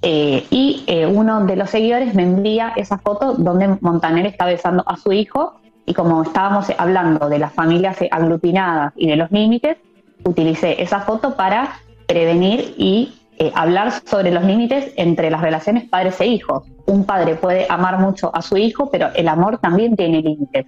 Eh, 0.06 0.46
y 0.50 0.84
eh, 0.87 1.06
uno 1.06 1.46
de 1.46 1.56
los 1.56 1.70
seguidores 1.70 2.14
me 2.14 2.25
envía 2.25 2.75
esa 2.76 2.99
foto 2.99 3.32
donde 3.32 3.78
Montaner 3.80 4.26
está 4.26 4.44
besando 4.44 4.84
a 4.87 4.99
su 4.99 5.12
hijo 5.12 5.54
y 5.87 5.94
como 5.94 6.23
estábamos 6.23 6.70
hablando 6.76 7.30
de 7.30 7.38
las 7.38 7.54
familias 7.54 7.96
aglutinadas 8.11 8.92
y 8.96 9.06
de 9.06 9.16
los 9.16 9.30
límites, 9.30 9.78
utilicé 10.25 10.82
esa 10.82 11.00
foto 11.00 11.37
para 11.37 11.76
prevenir 12.06 12.75
y 12.76 13.14
eh, 13.38 13.50
hablar 13.54 13.92
sobre 14.04 14.30
los 14.30 14.44
límites 14.44 14.92
entre 14.96 15.30
las 15.30 15.40
relaciones 15.40 15.88
padres 15.88 16.20
e 16.20 16.26
hijos. 16.26 16.64
Un 16.84 17.04
padre 17.04 17.37
puede 17.37 17.66
amar 17.70 17.99
mucho 17.99 18.30
a 18.34 18.42
su 18.42 18.58
hijo, 18.58 18.90
pero 18.90 19.08
el 19.14 19.26
amor 19.26 19.56
también 19.56 19.96
tiene 19.96 20.20
límites. 20.20 20.66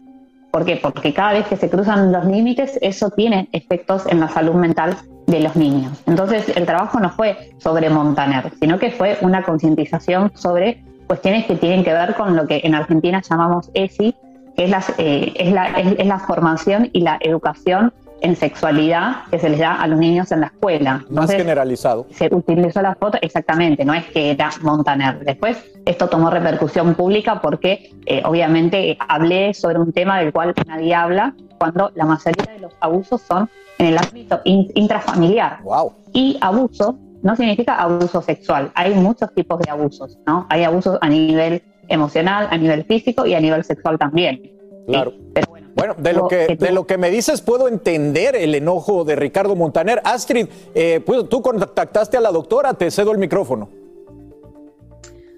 ¿Por 0.50 0.64
qué? 0.64 0.76
Porque 0.76 1.12
cada 1.12 1.32
vez 1.32 1.46
que 1.46 1.56
se 1.56 1.68
cruzan 1.68 2.12
los 2.12 2.24
límites, 2.24 2.78
eso 2.80 3.10
tiene 3.10 3.48
efectos 3.52 4.06
en 4.06 4.20
la 4.20 4.28
salud 4.28 4.54
mental 4.54 4.96
de 5.26 5.40
los 5.40 5.56
niños. 5.56 6.02
Entonces, 6.06 6.56
el 6.56 6.64
trabajo 6.66 6.98
no 7.00 7.10
fue 7.10 7.52
sobre 7.58 7.90
Montaner, 7.90 8.52
sino 8.60 8.78
que 8.78 8.90
fue 8.90 9.18
una 9.20 9.42
concientización 9.42 10.32
sobre 10.34 10.82
cuestiones 11.06 11.46
que 11.46 11.56
tienen 11.56 11.84
que 11.84 11.92
ver 11.92 12.14
con 12.14 12.36
lo 12.36 12.46
que 12.46 12.60
en 12.64 12.74
Argentina 12.74 13.22
llamamos 13.28 13.70
ESI, 13.74 14.14
que 14.56 14.64
es, 14.64 14.70
las, 14.70 14.92
eh, 14.98 15.32
es, 15.36 15.52
la, 15.52 15.68
es 15.68 16.06
la 16.06 16.18
formación 16.18 16.88
y 16.92 17.00
la 17.00 17.18
educación 17.20 17.92
en 18.20 18.36
sexualidad 18.36 19.24
que 19.30 19.38
se 19.38 19.48
les 19.48 19.58
da 19.58 19.74
a 19.74 19.86
los 19.86 19.98
niños 19.98 20.32
en 20.32 20.40
la 20.40 20.46
escuela. 20.46 21.04
Más 21.10 21.30
generalizado. 21.30 22.06
Se 22.10 22.34
utilizó 22.34 22.82
la 22.82 22.94
foto, 22.94 23.18
exactamente, 23.20 23.84
no 23.84 23.94
es 23.94 24.04
que 24.06 24.30
era 24.30 24.50
Montaner. 24.62 25.20
Después 25.20 25.64
esto 25.84 26.08
tomó 26.08 26.30
repercusión 26.30 26.94
pública 26.94 27.40
porque 27.40 27.90
eh, 28.06 28.22
obviamente 28.24 28.96
hablé 29.08 29.54
sobre 29.54 29.78
un 29.78 29.92
tema 29.92 30.18
del 30.20 30.32
cual 30.32 30.54
nadie 30.66 30.94
habla 30.94 31.34
cuando 31.58 31.90
la 31.94 32.04
mayoría 32.04 32.52
de 32.52 32.58
los 32.60 32.72
abusos 32.80 33.22
son 33.22 33.48
en 33.78 33.86
el 33.86 33.98
ámbito 33.98 34.40
intrafamiliar. 34.44 35.62
Wow. 35.62 35.92
Y 36.12 36.38
abuso 36.40 36.98
no 37.22 37.34
significa 37.34 37.74
abuso 37.74 38.22
sexual, 38.22 38.70
hay 38.74 38.94
muchos 38.94 39.34
tipos 39.34 39.58
de 39.60 39.70
abusos, 39.70 40.18
¿no? 40.26 40.46
Hay 40.48 40.62
abusos 40.62 40.98
a 41.00 41.08
nivel 41.08 41.62
emocional, 41.88 42.46
a 42.50 42.56
nivel 42.56 42.84
físico 42.84 43.26
y 43.26 43.34
a 43.34 43.40
nivel 43.40 43.64
sexual 43.64 43.98
también. 43.98 44.40
Claro. 44.86 45.12
Pero 45.34 45.55
bueno, 45.76 45.94
de 45.98 46.14
lo, 46.14 46.26
que, 46.26 46.56
de 46.58 46.72
lo 46.72 46.86
que 46.86 46.96
me 46.96 47.10
dices 47.10 47.42
puedo 47.42 47.68
entender 47.68 48.34
el 48.34 48.54
enojo 48.54 49.04
de 49.04 49.14
Ricardo 49.14 49.54
Montaner. 49.54 50.00
Astrid, 50.04 50.48
eh, 50.74 51.02
pues, 51.04 51.28
tú 51.28 51.42
contactaste 51.42 52.16
a 52.16 52.20
la 52.22 52.32
doctora, 52.32 52.72
te 52.72 52.90
cedo 52.90 53.12
el 53.12 53.18
micrófono. 53.18 53.68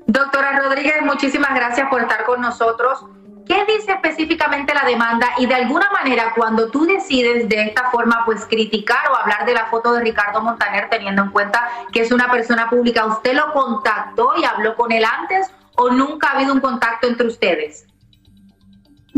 Doctora 0.07 0.61
Rodríguez, 0.61 1.03
muchísimas 1.03 1.53
gracias 1.57 1.89
por 1.91 2.03
estar 2.03 2.25
con 2.25 2.41
nosotros. 2.41 3.05
¿Qué 3.47 3.65
dice 3.67 3.93
específicamente 3.93 4.73
la 4.75 4.85
demanda? 4.85 5.27
Y 5.39 5.47
de 5.47 5.55
alguna 5.55 5.91
manera, 5.91 6.33
cuando 6.37 6.71
tú 6.71 6.87
decides 6.87 7.49
de 7.49 7.63
esta 7.63 7.91
forma, 7.91 8.23
pues 8.25 8.45
criticar 8.45 9.11
o 9.11 9.17
hablar 9.17 9.45
de 9.45 9.55
la 9.55 9.67
foto 9.67 9.93
de 9.93 10.03
Ricardo 10.03 10.41
Montaner, 10.41 10.89
teniendo 10.89 11.23
en 11.23 11.31
cuenta 11.31 11.69
que 11.93 12.03
es 12.03 12.13
una 12.13 12.31
persona 12.31 12.71
pública, 12.71 13.07
¿usted 13.07 13.35
lo 13.35 13.53
contactó 13.53 14.35
y 14.41 14.45
habló 14.45 14.77
con 14.77 14.93
él 14.93 15.05
antes 15.05 15.51
o 15.75 15.91
nunca 15.91 16.29
ha 16.29 16.37
habido 16.37 16.55
un 16.55 16.61
contacto 16.61 17.09
entre 17.09 17.27
ustedes? 17.27 17.89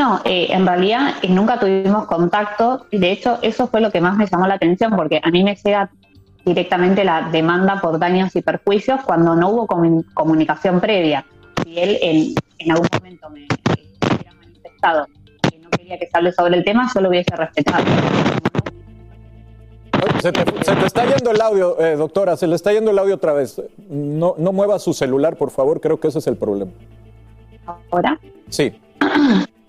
No, 0.01 0.19
eh, 0.25 0.47
en 0.49 0.67
realidad 0.67 1.17
eh, 1.21 1.29
nunca 1.29 1.61
tuvimos 1.61 2.07
contacto 2.07 2.87
y 2.91 2.97
de 2.97 3.13
hecho 3.13 3.39
eso 3.43 3.67
fue 3.67 3.83
lo 3.83 3.91
que 3.91 4.01
más 4.01 4.17
me 4.17 4.27
llamó 4.27 4.47
la 4.47 4.55
atención 4.55 4.97
porque 4.97 5.21
a 5.23 5.31
mí 5.31 5.45
me 5.45 5.55
llega 5.55 5.91
directamente 6.43 7.05
la 7.05 7.29
demanda 7.31 7.83
por 7.83 7.99
daños 7.99 8.35
y 8.35 8.41
perjuicios 8.41 9.03
cuando 9.05 9.37
no 9.37 9.51
hubo 9.51 9.67
comunicación 10.15 10.81
previa. 10.81 11.27
Si 11.63 11.79
él 11.79 11.99
en, 12.01 12.35
en 12.61 12.71
algún 12.71 12.89
momento 12.91 13.29
me 13.29 13.47
hubiera 13.47 14.33
manifestado 14.41 15.07
que 15.51 15.59
no 15.59 15.69
quería 15.69 15.99
que 15.99 16.07
se 16.07 16.17
hable 16.17 16.33
sobre 16.33 16.57
el 16.57 16.65
tema, 16.65 16.91
yo 16.95 17.01
lo 17.03 17.11
hubiese 17.11 17.37
respetado. 17.37 17.85
Se 20.23 20.33
te, 20.33 20.65
se 20.65 20.77
te, 20.77 20.87
está 20.87 21.05
yendo 21.05 21.31
el 21.31 21.43
audio, 21.43 21.79
eh, 21.79 21.97
doctora, 21.97 22.39
se 22.39 22.47
le 22.47 22.57
está 22.57 22.73
yendo 22.73 22.91
el 22.91 22.99
audio 22.99 23.17
otra 23.17 23.35
vez. 23.35 23.61
No, 23.91 24.35
no 24.39 24.53
mueva 24.53 24.79
su 24.79 24.95
celular, 24.95 25.37
por 25.37 25.51
favor, 25.51 25.79
creo 25.83 26.01
que 26.01 26.09
ese 26.09 26.21
es 26.21 26.27
el 26.27 26.39
problema. 26.39 26.73
¿Ahora? 27.91 28.19
Sí. 28.49 28.73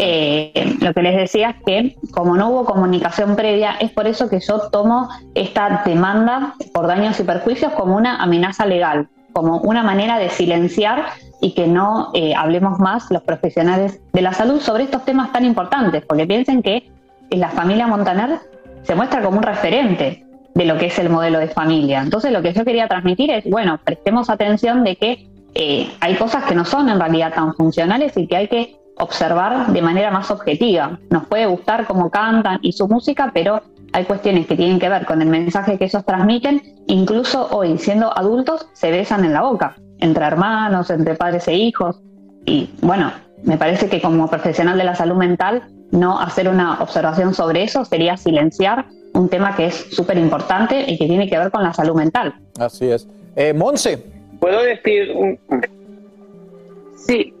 Eh, 0.00 0.76
lo 0.80 0.92
que 0.92 1.02
les 1.02 1.16
decía 1.16 1.50
es 1.50 1.56
que 1.64 1.96
como 2.10 2.36
no 2.36 2.50
hubo 2.50 2.64
comunicación 2.64 3.36
previa, 3.36 3.76
es 3.80 3.90
por 3.90 4.06
eso 4.06 4.28
que 4.28 4.40
yo 4.40 4.68
tomo 4.70 5.08
esta 5.34 5.82
demanda 5.84 6.54
por 6.72 6.86
daños 6.86 7.20
y 7.20 7.24
perjuicios 7.24 7.72
como 7.72 7.96
una 7.96 8.22
amenaza 8.22 8.66
legal, 8.66 9.08
como 9.32 9.58
una 9.58 9.82
manera 9.82 10.18
de 10.18 10.30
silenciar 10.30 11.06
y 11.40 11.52
que 11.52 11.68
no 11.68 12.10
eh, 12.14 12.34
hablemos 12.34 12.78
más 12.78 13.10
los 13.10 13.22
profesionales 13.22 14.00
de 14.12 14.22
la 14.22 14.32
salud 14.32 14.60
sobre 14.60 14.84
estos 14.84 15.04
temas 15.04 15.32
tan 15.32 15.44
importantes, 15.44 16.04
porque 16.04 16.26
piensen 16.26 16.62
que 16.62 16.90
la 17.30 17.50
familia 17.50 17.86
Montaner 17.86 18.40
se 18.82 18.94
muestra 18.94 19.22
como 19.22 19.38
un 19.38 19.42
referente 19.42 20.24
de 20.54 20.64
lo 20.64 20.78
que 20.78 20.86
es 20.86 20.98
el 20.98 21.10
modelo 21.10 21.38
de 21.38 21.48
familia. 21.48 22.00
Entonces 22.00 22.32
lo 22.32 22.40
que 22.40 22.52
yo 22.52 22.64
quería 22.64 22.88
transmitir 22.88 23.30
es, 23.30 23.44
bueno, 23.44 23.78
prestemos 23.84 24.30
atención 24.30 24.84
de 24.84 24.96
que 24.96 25.26
eh, 25.54 25.90
hay 26.00 26.14
cosas 26.16 26.44
que 26.44 26.54
no 26.54 26.64
son 26.64 26.88
en 26.88 26.98
realidad 26.98 27.34
tan 27.34 27.54
funcionales 27.54 28.16
y 28.16 28.26
que 28.26 28.36
hay 28.36 28.48
que 28.48 28.76
observar 28.98 29.68
de 29.68 29.82
manera 29.82 30.10
más 30.10 30.30
objetiva. 30.30 30.98
Nos 31.10 31.26
puede 31.26 31.46
gustar 31.46 31.86
cómo 31.86 32.10
cantan 32.10 32.58
y 32.62 32.72
su 32.72 32.88
música, 32.88 33.30
pero 33.32 33.62
hay 33.92 34.04
cuestiones 34.04 34.46
que 34.46 34.56
tienen 34.56 34.78
que 34.78 34.88
ver 34.88 35.06
con 35.06 35.22
el 35.22 35.28
mensaje 35.28 35.78
que 35.78 35.84
ellos 35.84 36.04
transmiten. 36.04 36.62
Incluso 36.86 37.48
hoy, 37.50 37.78
siendo 37.78 38.16
adultos, 38.16 38.68
se 38.72 38.90
besan 38.90 39.24
en 39.24 39.32
la 39.32 39.42
boca, 39.42 39.76
entre 39.98 40.24
hermanos, 40.24 40.90
entre 40.90 41.14
padres 41.14 41.46
e 41.48 41.54
hijos. 41.54 42.00
Y 42.44 42.70
bueno, 42.80 43.12
me 43.42 43.56
parece 43.56 43.88
que 43.88 44.00
como 44.00 44.28
profesional 44.28 44.78
de 44.78 44.84
la 44.84 44.94
salud 44.94 45.16
mental, 45.16 45.62
no 45.90 46.18
hacer 46.18 46.48
una 46.48 46.80
observación 46.80 47.32
sobre 47.34 47.62
eso 47.62 47.84
sería 47.84 48.16
silenciar 48.16 48.86
un 49.14 49.28
tema 49.28 49.56
que 49.56 49.66
es 49.66 49.74
súper 49.90 50.18
importante 50.18 50.84
y 50.86 50.98
que 50.98 51.06
tiene 51.06 51.28
que 51.28 51.38
ver 51.38 51.50
con 51.50 51.62
la 51.62 51.72
salud 51.72 51.94
mental. 51.94 52.34
Así 52.58 52.90
es. 52.90 53.08
Eh, 53.34 53.52
Monse. 53.52 54.04
¿Puedo 54.40 54.62
decir 54.62 55.12
un... 55.12 55.38
Sí, 56.96 57.32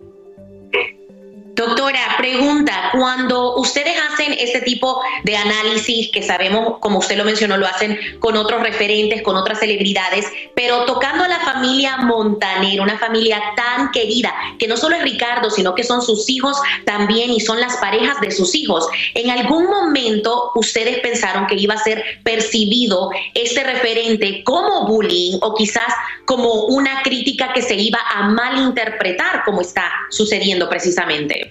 Doctora, 1.56 2.16
pregunta, 2.18 2.90
cuando 2.92 3.56
ustedes 3.56 3.96
hacen 4.12 4.34
este 4.38 4.60
tipo 4.60 5.00
de 5.24 5.38
análisis, 5.38 6.10
que 6.10 6.22
sabemos, 6.22 6.76
como 6.80 6.98
usted 6.98 7.16
lo 7.16 7.24
mencionó, 7.24 7.56
lo 7.56 7.66
hacen 7.66 7.98
con 8.18 8.36
otros 8.36 8.62
referentes, 8.62 9.22
con 9.22 9.36
otras 9.36 9.60
celebridades, 9.60 10.26
pero 10.54 10.84
tocando 10.84 11.24
a 11.24 11.28
la 11.28 11.38
familia 11.40 11.96
Montaner, 11.96 12.78
una 12.82 12.98
familia 12.98 13.40
tan 13.56 13.90
querida, 13.90 14.34
que 14.58 14.68
no 14.68 14.76
solo 14.76 14.96
es 14.96 15.02
Ricardo, 15.02 15.48
sino 15.48 15.74
que 15.74 15.82
son 15.82 16.02
sus 16.02 16.28
hijos 16.28 16.58
también 16.84 17.30
y 17.30 17.40
son 17.40 17.58
las 17.58 17.78
parejas 17.78 18.20
de 18.20 18.32
sus 18.32 18.54
hijos, 18.54 18.86
¿en 19.14 19.30
algún 19.30 19.64
momento 19.64 20.50
ustedes 20.56 20.98
pensaron 20.98 21.46
que 21.46 21.54
iba 21.54 21.72
a 21.72 21.78
ser 21.78 22.04
percibido 22.22 23.08
este 23.32 23.64
referente 23.64 24.44
como 24.44 24.86
bullying 24.86 25.38
o 25.40 25.54
quizás 25.54 25.94
como 26.26 26.64
una 26.66 27.00
crítica 27.02 27.54
que 27.54 27.62
se 27.62 27.76
iba 27.76 28.00
a 28.14 28.28
malinterpretar 28.28 29.42
como 29.46 29.62
está 29.62 29.90
sucediendo 30.10 30.68
precisamente? 30.68 31.45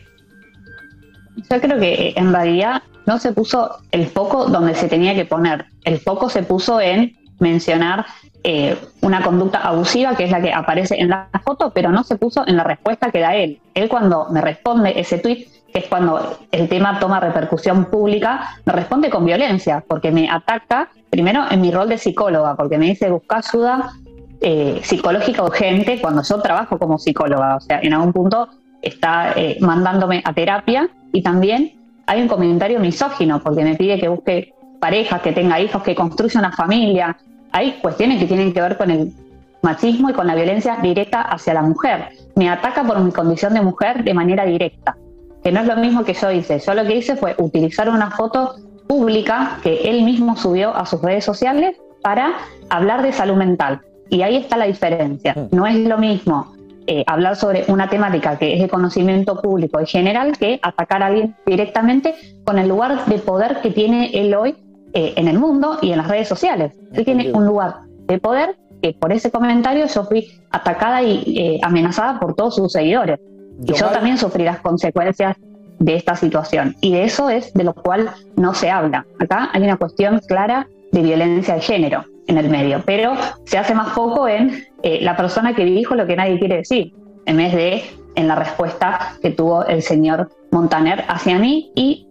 Yo 1.36 1.62
creo 1.62 1.80
que 1.80 2.14
en 2.16 2.34
realidad 2.34 2.84
no 3.06 3.20
se 3.20 3.32
puso 3.34 3.78
el 3.92 4.08
foco 4.08 4.46
donde 4.46 4.76
se 4.76 4.88
tenía 4.88 5.14
que 5.16 5.26
poner. 5.26 5.66
El 5.84 6.00
foco 6.00 6.30
se 6.30 6.44
puso 6.44 6.82
en 6.82 7.16
mencionar 7.40 8.06
eh, 8.44 8.78
una 9.02 9.22
conducta 9.22 9.60
abusiva, 9.60 10.16
que 10.16 10.24
es 10.26 10.32
la 10.32 10.42
que 10.42 10.54
aparece 10.54 11.00
en 11.00 11.10
la 11.10 11.30
foto, 11.44 11.72
pero 11.72 11.92
no 11.92 12.04
se 12.04 12.16
puso 12.16 12.48
en 12.48 12.58
la 12.58 12.64
respuesta 12.64 13.12
que 13.12 13.20
da 13.20 13.36
él. 13.36 13.60
Él 13.74 13.90
cuando 13.90 14.28
me 14.30 14.42
responde 14.42 15.00
ese 15.00 15.18
tweet, 15.18 15.48
que 15.74 15.80
es 15.80 15.88
cuando 15.88 16.38
el 16.52 16.70
tema 16.70 17.00
toma 17.00 17.20
repercusión 17.20 17.86
pública, 17.86 18.58
me 18.66 18.74
responde 18.74 19.10
con 19.10 19.26
violencia, 19.26 19.84
porque 19.88 20.12
me 20.12 20.30
ataca 20.30 20.90
primero 21.10 21.44
en 21.50 21.62
mi 21.62 21.72
rol 21.72 21.90
de 21.90 21.98
psicóloga, 21.98 22.56
porque 22.56 22.78
me 22.78 22.86
dice 22.86 23.10
busca 23.10 23.38
ayuda 23.38 23.94
eh, 24.42 24.80
psicológica 24.84 25.44
urgente 25.44 26.00
cuando 26.00 26.22
yo 26.24 26.40
trabajo 26.40 26.78
como 26.78 26.98
psicóloga. 26.98 27.56
O 27.56 27.62
sea, 27.62 27.80
en 27.82 27.94
algún 27.94 28.14
punto 28.14 28.48
está 28.82 29.34
eh, 29.36 29.58
mandándome 29.60 30.22
a 30.24 30.34
terapia 30.34 30.90
y 31.16 31.22
también 31.22 31.72
hay 32.08 32.22
un 32.22 32.28
comentario 32.28 32.78
misógino 32.82 33.42
porque 33.42 33.64
me 33.64 33.76
pide 33.76 33.98
que 33.98 34.10
busque 34.10 34.54
parejas, 34.82 35.22
que 35.22 35.32
tenga 35.32 35.62
hijos, 35.62 35.82
que 35.82 35.96
construya 35.96 36.42
una 36.42 36.52
familia. 36.52 37.18
Hay 37.54 37.80
cuestiones 37.82 38.20
que 38.20 38.28
tienen 38.28 38.52
que 38.52 38.60
ver 38.60 38.78
con 38.78 38.92
el 38.92 39.14
machismo 39.62 40.10
y 40.10 40.14
con 40.14 40.28
la 40.28 40.36
violencia 40.36 40.78
directa 40.82 41.22
hacia 41.22 41.54
la 41.54 41.62
mujer. 41.62 42.10
Me 42.36 42.50
ataca 42.50 42.84
por 42.84 43.00
mi 43.00 43.12
condición 43.12 43.54
de 43.54 43.62
mujer 43.62 44.04
de 44.04 44.14
manera 44.14 44.44
directa, 44.46 44.98
que 45.42 45.54
no 45.54 45.62
es 45.62 45.68
lo 45.68 45.78
mismo 45.78 46.04
que 46.04 46.14
yo 46.14 46.30
hice. 46.32 46.60
Yo 46.60 46.74
lo 46.74 46.84
que 46.84 46.98
hice 46.98 47.16
fue 47.16 47.34
utilizar 47.38 47.90
una 47.90 48.12
foto 48.12 48.56
pública 48.86 49.60
que 49.64 49.90
él 49.90 50.04
mismo 50.04 50.36
subió 50.36 50.76
a 50.76 50.86
sus 50.86 51.02
redes 51.02 51.24
sociales 51.24 51.78
para 52.02 52.34
hablar 52.70 53.04
de 53.04 53.14
salud 53.14 53.38
mental. 53.38 53.80
Y 54.10 54.22
ahí 54.22 54.36
está 54.36 54.58
la 54.58 54.66
diferencia. 54.66 55.34
Mm. 55.34 55.56
No 55.56 55.66
es 55.66 55.78
lo 55.78 55.98
mismo 55.98 56.55
eh, 56.88 57.04
hablar 57.08 57.36
sobre 57.36 57.66
una 57.68 57.90
temática 57.90 58.38
que 58.38 58.54
es 58.54 58.62
de 58.62 58.70
conocimiento 58.70 59.42
público 59.42 59.82
y 59.82 59.88
general 59.88 60.38
que 60.38 60.60
atacar 60.62 61.02
a 61.02 61.08
alguien 61.08 61.36
directamente 61.46 62.14
con 62.44 62.60
el 62.60 62.70
lugar 62.70 63.06
de 63.06 63.18
poder 63.18 63.60
que 63.62 63.72
tiene 63.72 64.12
él 64.14 64.36
hoy 64.36 64.56
eh, 64.94 65.14
en 65.16 65.28
el 65.28 65.40
mundo 65.40 65.80
y 65.82 65.92
en 65.92 65.98
las 65.98 66.08
redes 66.08 66.28
sociales. 66.28 66.74
Él 66.94 67.04
tiene 67.04 67.32
un 67.32 67.46
lugar 67.46 67.78
de 68.06 68.20
poder 68.20 68.56
que 68.84 68.94
por 68.94 69.12
ese 69.12 69.32
comentario 69.32 69.88
yo 69.88 70.04
fui 70.04 70.28
atacada 70.52 71.02
y 71.02 71.24
eh, 71.38 71.60
amenazada 71.64 72.20
por 72.20 72.36
todos 72.36 72.56
sus 72.56 72.72
seguidores. 72.72 73.20
y 73.64 73.74
yo 73.74 73.88
también 73.88 74.18
sufrí 74.18 74.44
las 74.44 74.60
consecuencias 74.60 75.38
de 75.80 75.96
esta 75.96 76.16
situación. 76.16 76.76
Y 76.82 76.92
de 76.94 77.04
eso 77.04 77.30
es 77.30 77.52
de 77.54 77.64
lo 77.64 77.74
cual 77.74 78.12
no 78.36 78.54
se 78.54 78.70
habla. 78.70 79.06
Acá 79.20 79.50
hay 79.54 79.64
una 79.64 79.78
cuestión 79.78 80.20
clara 80.28 80.68
de 80.92 81.02
violencia 81.02 81.56
de 81.56 81.62
género 81.62 82.06
en 82.28 82.38
el 82.38 82.50
medio, 82.50 82.82
pero 82.86 83.14
se 83.46 83.58
hace 83.58 83.74
más 83.74 83.94
foco 83.94 84.28
en 84.28 84.66
eh, 84.84 85.00
la 85.02 85.16
persona 85.16 85.56
que 85.56 85.66
dijo 85.66 85.96
lo 85.96 86.08
que 86.08 86.16
nadie 86.16 86.40
quiere 86.40 86.58
decir, 86.58 86.94
en 87.26 87.38
vez 87.38 87.54
de 87.54 87.84
en 88.16 88.28
la 88.28 88.36
respuesta 88.36 89.18
que 89.22 89.32
tuvo 89.32 89.66
el 89.66 89.82
señor 89.82 90.30
Montaner 90.52 91.04
hacia 91.08 91.38
mí 91.38 91.72
y 91.76 92.08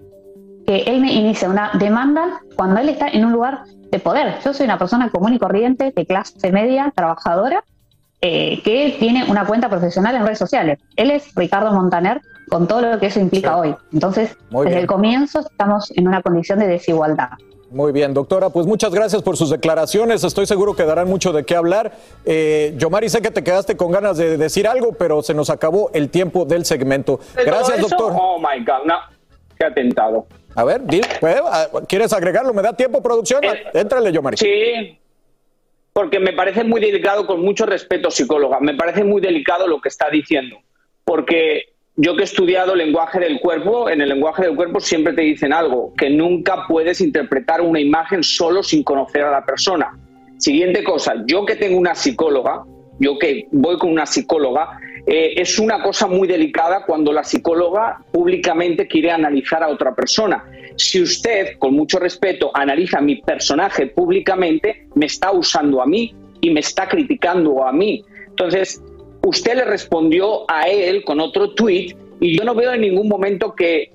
que 0.66 0.82
él 0.86 1.00
me 1.00 1.12
inicia 1.12 1.48
una 1.48 1.72
demanda 1.78 2.40
cuando 2.56 2.80
él 2.80 2.88
está 2.88 3.08
en 3.08 3.24
un 3.24 3.32
lugar 3.32 3.64
de 3.90 3.98
poder. 3.98 4.36
Yo 4.44 4.52
soy 4.52 4.64
una 4.64 4.78
persona 4.78 5.10
común 5.10 5.34
y 5.34 5.38
corriente, 5.38 5.92
de 5.94 6.06
clase 6.06 6.52
media, 6.52 6.92
trabajadora, 6.94 7.64
eh, 8.20 8.60
que 8.62 8.96
tiene 8.98 9.24
una 9.30 9.46
cuenta 9.46 9.68
profesional 9.68 10.14
en 10.16 10.24
redes 10.24 10.38
sociales. 10.38 10.78
Él 10.96 11.10
es 11.10 11.34
Ricardo 11.34 11.72
Montaner, 11.72 12.20
con 12.48 12.66
todo 12.66 12.80
lo 12.82 12.98
que 12.98 13.06
eso 13.06 13.20
implica 13.20 13.56
hoy. 13.56 13.74
Entonces, 13.92 14.36
desde 14.50 14.80
el 14.80 14.86
comienzo 14.86 15.40
estamos 15.40 15.90
en 15.96 16.08
una 16.08 16.22
condición 16.22 16.58
de 16.58 16.68
desigualdad. 16.68 17.30
Muy 17.74 17.90
bien, 17.90 18.14
doctora, 18.14 18.50
pues 18.50 18.66
muchas 18.66 18.94
gracias 18.94 19.20
por 19.20 19.36
sus 19.36 19.50
declaraciones. 19.50 20.22
Estoy 20.22 20.46
seguro 20.46 20.76
que 20.76 20.84
darán 20.84 21.08
mucho 21.08 21.32
de 21.32 21.44
qué 21.44 21.56
hablar. 21.56 21.90
Eh, 22.24 22.72
Yomari, 22.76 23.08
sé 23.08 23.20
que 23.20 23.32
te 23.32 23.42
quedaste 23.42 23.76
con 23.76 23.90
ganas 23.90 24.16
de 24.16 24.36
decir 24.36 24.68
algo, 24.68 24.92
pero 24.92 25.22
se 25.22 25.34
nos 25.34 25.50
acabó 25.50 25.90
el 25.92 26.08
tiempo 26.08 26.44
del 26.44 26.64
segmento. 26.64 27.18
Gracias, 27.34 27.80
doctor. 27.80 28.12
Oh 28.16 28.38
my 28.38 28.64
God, 28.64 28.84
no, 28.86 28.94
qué 29.58 29.66
atentado. 29.66 30.28
A 30.54 30.62
ver, 30.62 30.82
ah, 31.22 31.66
¿quieres 31.88 32.12
agregarlo? 32.12 32.54
¿Me 32.54 32.62
da 32.62 32.74
tiempo, 32.74 33.02
producción? 33.02 33.42
Eh, 33.42 33.64
Éntrale, 33.74 34.12
Yomari. 34.12 34.36
Sí, 34.36 34.96
porque 35.92 36.20
me 36.20 36.32
parece 36.32 36.62
muy 36.62 36.80
delicado, 36.80 37.26
con 37.26 37.40
mucho 37.40 37.66
respeto, 37.66 38.08
psicóloga, 38.08 38.60
me 38.60 38.76
parece 38.76 39.02
muy 39.02 39.20
delicado 39.20 39.66
lo 39.66 39.80
que 39.80 39.88
está 39.88 40.08
diciendo. 40.10 40.58
Porque 41.04 41.73
yo 41.96 42.16
que 42.16 42.22
he 42.22 42.24
estudiado 42.24 42.74
lenguaje 42.74 43.20
del 43.20 43.38
cuerpo, 43.38 43.88
en 43.88 44.00
el 44.00 44.08
lenguaje 44.08 44.42
del 44.42 44.56
cuerpo 44.56 44.80
siempre 44.80 45.12
te 45.12 45.22
dicen 45.22 45.52
algo, 45.52 45.92
que 45.96 46.10
nunca 46.10 46.66
puedes 46.66 47.00
interpretar 47.00 47.60
una 47.60 47.80
imagen 47.80 48.22
solo 48.24 48.62
sin 48.62 48.82
conocer 48.82 49.22
a 49.22 49.30
la 49.30 49.44
persona. 49.44 49.96
Siguiente 50.38 50.82
cosa, 50.82 51.14
yo 51.26 51.46
que 51.46 51.54
tengo 51.54 51.78
una 51.78 51.94
psicóloga, 51.94 52.64
yo 52.98 53.18
que 53.18 53.46
voy 53.52 53.78
con 53.78 53.90
una 53.90 54.06
psicóloga, 54.06 54.78
eh, 55.06 55.34
es 55.36 55.58
una 55.58 55.82
cosa 55.82 56.06
muy 56.06 56.26
delicada 56.26 56.84
cuando 56.84 57.12
la 57.12 57.22
psicóloga 57.22 58.02
públicamente 58.10 58.88
quiere 58.88 59.12
analizar 59.12 59.62
a 59.62 59.68
otra 59.68 59.94
persona. 59.94 60.44
Si 60.76 61.00
usted, 61.00 61.58
con 61.58 61.74
mucho 61.74 62.00
respeto, 62.00 62.50
analiza 62.54 63.00
mi 63.00 63.16
personaje 63.22 63.86
públicamente, 63.86 64.88
me 64.96 65.06
está 65.06 65.30
usando 65.30 65.80
a 65.80 65.86
mí 65.86 66.12
y 66.40 66.50
me 66.50 66.60
está 66.60 66.88
criticando 66.88 67.64
a 67.64 67.72
mí. 67.72 68.04
Entonces, 68.28 68.82
usted 69.24 69.56
le 69.56 69.64
respondió 69.64 70.44
a 70.50 70.68
él 70.68 71.04
con 71.04 71.20
otro 71.20 71.54
tuit 71.54 71.96
Y 72.20 72.38
yo 72.38 72.44
no 72.44 72.54
veo 72.54 72.72
en 72.72 72.80
ningún 72.80 73.08
momento 73.08 73.54
que 73.54 73.92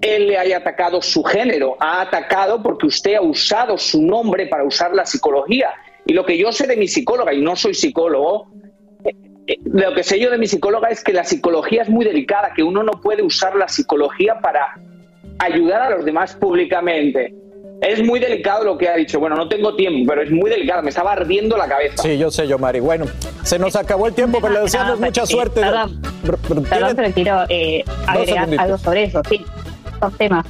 él 0.00 0.28
le 0.28 0.38
haya 0.38 0.58
atacado 0.58 1.02
su 1.02 1.22
género, 1.22 1.76
ha 1.78 2.00
atacado 2.00 2.62
porque 2.62 2.86
usted 2.86 3.16
ha 3.16 3.20
usado 3.20 3.76
su 3.76 4.00
nombre 4.00 4.46
para 4.46 4.64
usar 4.64 4.94
la 4.94 5.04
psicología. 5.04 5.70
Y 6.06 6.14
lo 6.14 6.24
que 6.24 6.38
yo 6.38 6.52
sé 6.52 6.66
de 6.66 6.76
mi 6.76 6.88
psicóloga, 6.88 7.34
y 7.34 7.42
no 7.42 7.54
soy 7.54 7.74
psicólogo, 7.74 8.48
eh, 9.04 9.14
eh, 9.46 9.56
lo 9.64 9.92
que 9.94 10.02
sé 10.02 10.18
yo 10.18 10.30
de 10.30 10.38
mi 10.38 10.46
psicóloga 10.46 10.88
es 10.88 11.04
que 11.04 11.12
la 11.12 11.24
psicología 11.24 11.82
es 11.82 11.90
muy 11.90 12.06
delicada, 12.06 12.52
que 12.56 12.62
uno 12.62 12.82
no 12.82 12.92
puede 13.02 13.22
usar 13.22 13.54
la 13.56 13.68
psicología 13.68 14.40
para 14.40 14.74
ayudar 15.38 15.82
a 15.82 15.90
los 15.90 16.04
demás 16.04 16.34
públicamente. 16.34 17.34
Es 17.80 18.04
muy 18.04 18.20
delicado 18.20 18.64
lo 18.64 18.76
que 18.76 18.88
ha 18.88 18.96
dicho. 18.96 19.18
Bueno, 19.18 19.36
no 19.36 19.48
tengo 19.48 19.74
tiempo, 19.74 20.10
pero 20.10 20.22
es 20.22 20.30
muy 20.30 20.50
delicado. 20.50 20.82
Me 20.82 20.90
estaba 20.90 21.12
ardiendo 21.12 21.56
la 21.56 21.66
cabeza. 21.66 22.02
Sí, 22.02 22.18
yo 22.18 22.30
sé, 22.30 22.46
yo, 22.46 22.58
Mari. 22.58 22.80
Bueno, 22.80 23.06
se 23.42 23.58
nos 23.58 23.74
acabó 23.76 24.06
el 24.06 24.14
tiempo, 24.14 24.38
pero 24.40 24.54
le 24.54 24.60
deseamos 24.60 25.00
mucha 25.00 25.26
suerte. 25.26 25.60
Perdón, 25.60 26.00
perdón, 26.68 26.94
pero 26.96 27.12
quiero 27.12 27.44
eh, 27.48 27.84
agregar 28.06 28.48
algo 28.58 28.78
sobre 28.78 29.04
eso. 29.04 29.22
Sí, 29.28 29.44
son 29.98 30.12
temas 30.12 30.46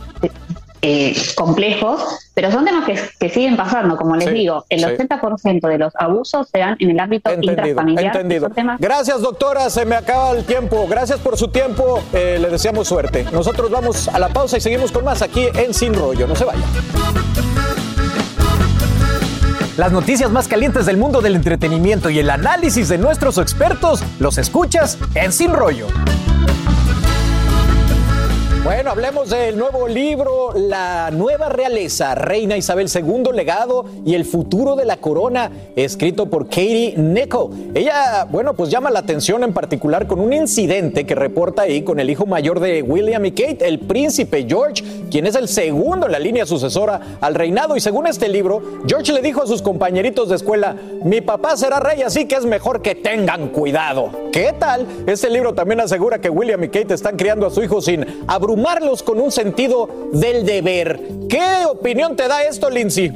eh, 0.83 1.15
complejos, 1.35 2.03
pero 2.35 2.51
son 2.51 2.65
temas 2.65 2.85
que, 2.87 2.99
que 3.19 3.29
siguen 3.29 3.57
pasando. 3.57 3.97
Como 3.97 4.17
les 4.17 4.29
Sí, 4.29 4.35
digo, 4.35 4.65
el 4.69 4.81
sí. 4.81 4.87
80% 4.87 5.69
de 5.69 5.79
los 5.79 5.93
abusos 5.97 6.49
se 6.51 6.59
dan 6.59 6.77
en 6.79 6.91
el 6.91 7.01
ámbito 7.01 7.33
intrafamiliar. 7.35 8.07
entendido. 8.17 8.47
Son 8.47 8.55
temas 8.55 8.81
Gracias, 8.81 9.21
doctora. 9.21 9.69
Se 9.71 9.85
me 9.85 9.97
acaba 9.97 10.31
el 10.33 10.45
tiempo. 10.45 10.87
Gracias 10.89 11.19
por 11.19 11.37
su 11.37 11.49
tiempo. 11.49 12.03
Eh, 12.13 12.39
le 12.41 12.49
deseamos 12.49 12.89
suerte. 12.89 13.27
Nosotros 13.33 13.71
vamos 13.71 14.09
a 14.09 14.19
la 14.19 14.29
pausa 14.29 14.57
y 14.57 14.61
seguimos 14.61 14.91
con 14.93 15.05
más 15.05 15.23
aquí 15.23 15.47
en 15.55 15.75
Sin 15.75 15.95
Rollo. 15.95 16.27
No 16.27 16.35
se 16.37 16.45
vaya. 16.45 16.65
Las 19.77 19.93
noticias 19.93 20.31
más 20.31 20.47
calientes 20.47 20.85
del 20.85 20.97
mundo 20.99 21.23
del 21.23 21.37
entretenimiento 21.37 22.11
y 22.11 22.19
el 22.19 22.29
análisis 22.29 22.89
de 22.89 22.99
nuestros 22.99 23.39
expertos 23.39 24.03
los 24.19 24.37
escuchas 24.37 24.99
en 25.15 25.33
Sin 25.33 25.53
Rollo. 25.55 25.87
Bueno, 28.63 28.91
hablemos 28.91 29.31
del 29.31 29.57
nuevo 29.57 29.89
libro, 29.89 30.53
La 30.55 31.11
nueva 31.11 31.49
realeza, 31.49 32.15
Reina 32.15 32.59
Isabel 32.59 32.91
II, 32.95 33.33
legado 33.33 33.87
y 34.05 34.15
el 34.15 34.27
futuro 34.27 34.77
de 34.77 34.85
la 34.85 34.99
corona, 34.99 35.51
escrito 35.77 36.27
por 36.27 36.45
Katie 36.45 36.95
Nichol. 36.99 37.73
Ella, 37.75 38.27
bueno, 38.31 38.53
pues 38.53 38.69
llama 38.69 38.91
la 38.91 38.99
atención 38.99 39.45
en 39.45 39.55
particular 39.55 40.07
con 40.07 40.21
un 40.21 40.35
incidente 40.35 41.07
que 41.07 41.15
reporta 41.15 41.63
ahí 41.63 41.83
con 41.83 42.01
el 42.01 42.11
hijo 42.11 42.27
mayor 42.27 42.61
de 42.61 42.83
William 42.83 43.25
y 43.25 43.31
Kate, 43.33 43.67
el 43.67 43.79
príncipe 43.79 44.45
George, 44.47 44.85
quien 45.11 45.27
es 45.27 45.37
el 45.37 45.49
segundo 45.49 46.05
en 46.05 46.13
la 46.13 46.19
línea 46.19 46.45
sucesora 46.45 47.01
al 47.23 47.35
reinado. 47.35 47.77
Y 47.77 47.81
según 47.81 48.07
este 48.07 48.29
libro, 48.29 48.61
George 48.87 49.15
le 49.15 49.23
dijo 49.23 49.43
a 49.43 49.47
sus 49.47 49.63
compañeritos 49.63 50.29
de 50.29 50.37
escuela, 50.37 50.77
mi 51.03 51.23
papá 51.23 51.57
será 51.57 51.81
rey, 51.81 52.03
así 52.03 52.27
que 52.27 52.35
es 52.35 52.45
mejor 52.45 52.83
que 52.83 52.95
tengan 52.95 53.49
cuidado. 53.49 54.11
¿Qué 54.33 54.55
tal? 54.59 54.87
Este 55.07 55.31
libro 55.31 55.55
también 55.55 55.81
asegura 55.81 56.21
que 56.21 56.29
William 56.29 56.63
y 56.63 56.69
Kate 56.69 56.93
están 56.93 57.17
criando 57.17 57.47
a 57.47 57.51
su 57.51 57.63
hijo 57.63 57.81
sin 57.81 58.07
abrumarlos 58.51 59.05
con 59.05 59.21
un 59.21 59.31
sentido 59.31 59.89
del 60.13 60.45
deber. 60.45 60.99
¿Qué 61.29 61.65
opinión 61.69 62.17
te 62.17 62.27
da 62.27 62.43
esto, 62.43 62.69
Lindsay? 62.69 63.09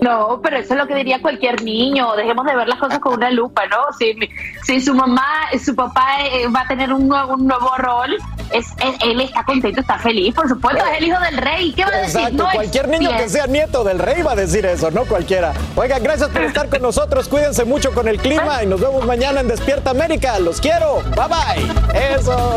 No, 0.00 0.40
pero 0.42 0.58
eso 0.58 0.74
es 0.74 0.80
lo 0.80 0.86
que 0.86 0.96
diría 0.96 1.20
cualquier 1.20 1.62
niño. 1.62 2.14
Dejemos 2.16 2.44
de 2.46 2.56
ver 2.56 2.66
las 2.66 2.78
cosas 2.78 2.98
con 2.98 3.14
una 3.14 3.30
lupa, 3.30 3.66
¿no? 3.66 3.78
Si, 3.98 4.16
si 4.64 4.80
su 4.80 4.94
mamá, 4.94 5.28
su 5.64 5.74
papá 5.76 6.06
eh, 6.24 6.48
va 6.48 6.62
a 6.62 6.68
tener 6.68 6.92
un 6.92 7.08
nuevo, 7.08 7.34
un 7.34 7.46
nuevo 7.46 7.70
rol, 7.78 8.16
es, 8.52 8.66
él 9.04 9.20
está 9.20 9.44
contento, 9.44 9.80
está 9.80 9.98
feliz, 9.98 10.34
por 10.34 10.48
supuesto, 10.48 10.84
es 10.92 10.98
el 10.98 11.04
hijo 11.08 11.20
del 11.20 11.36
rey. 11.36 11.72
¿Qué 11.72 11.84
va 11.84 11.90
a 11.90 11.98
decir? 11.98 12.20
Exacto, 12.20 12.36
No 12.36 12.48
es 12.48 12.54
cualquier 12.54 12.88
niño 12.88 13.10
que 13.16 13.28
sea 13.28 13.46
nieto 13.46 13.84
del 13.84 13.98
rey 13.98 14.22
va 14.22 14.32
a 14.32 14.36
decir 14.36 14.66
eso, 14.66 14.90
no 14.90 15.04
cualquiera. 15.04 15.52
Oigan, 15.76 16.02
gracias 16.02 16.30
por 16.30 16.42
estar 16.42 16.68
con 16.68 16.82
nosotros, 16.82 17.28
cuídense 17.28 17.64
mucho 17.64 17.92
con 17.92 18.08
el 18.08 18.18
clima 18.18 18.62
y 18.62 18.66
nos 18.66 18.80
vemos 18.80 19.04
mañana 19.06 19.40
en 19.40 19.48
Despierta 19.48 19.90
América. 19.90 20.38
Los 20.38 20.60
quiero, 20.60 21.02
bye 21.16 21.28
bye. 21.28 22.14
Eso. 22.14 22.56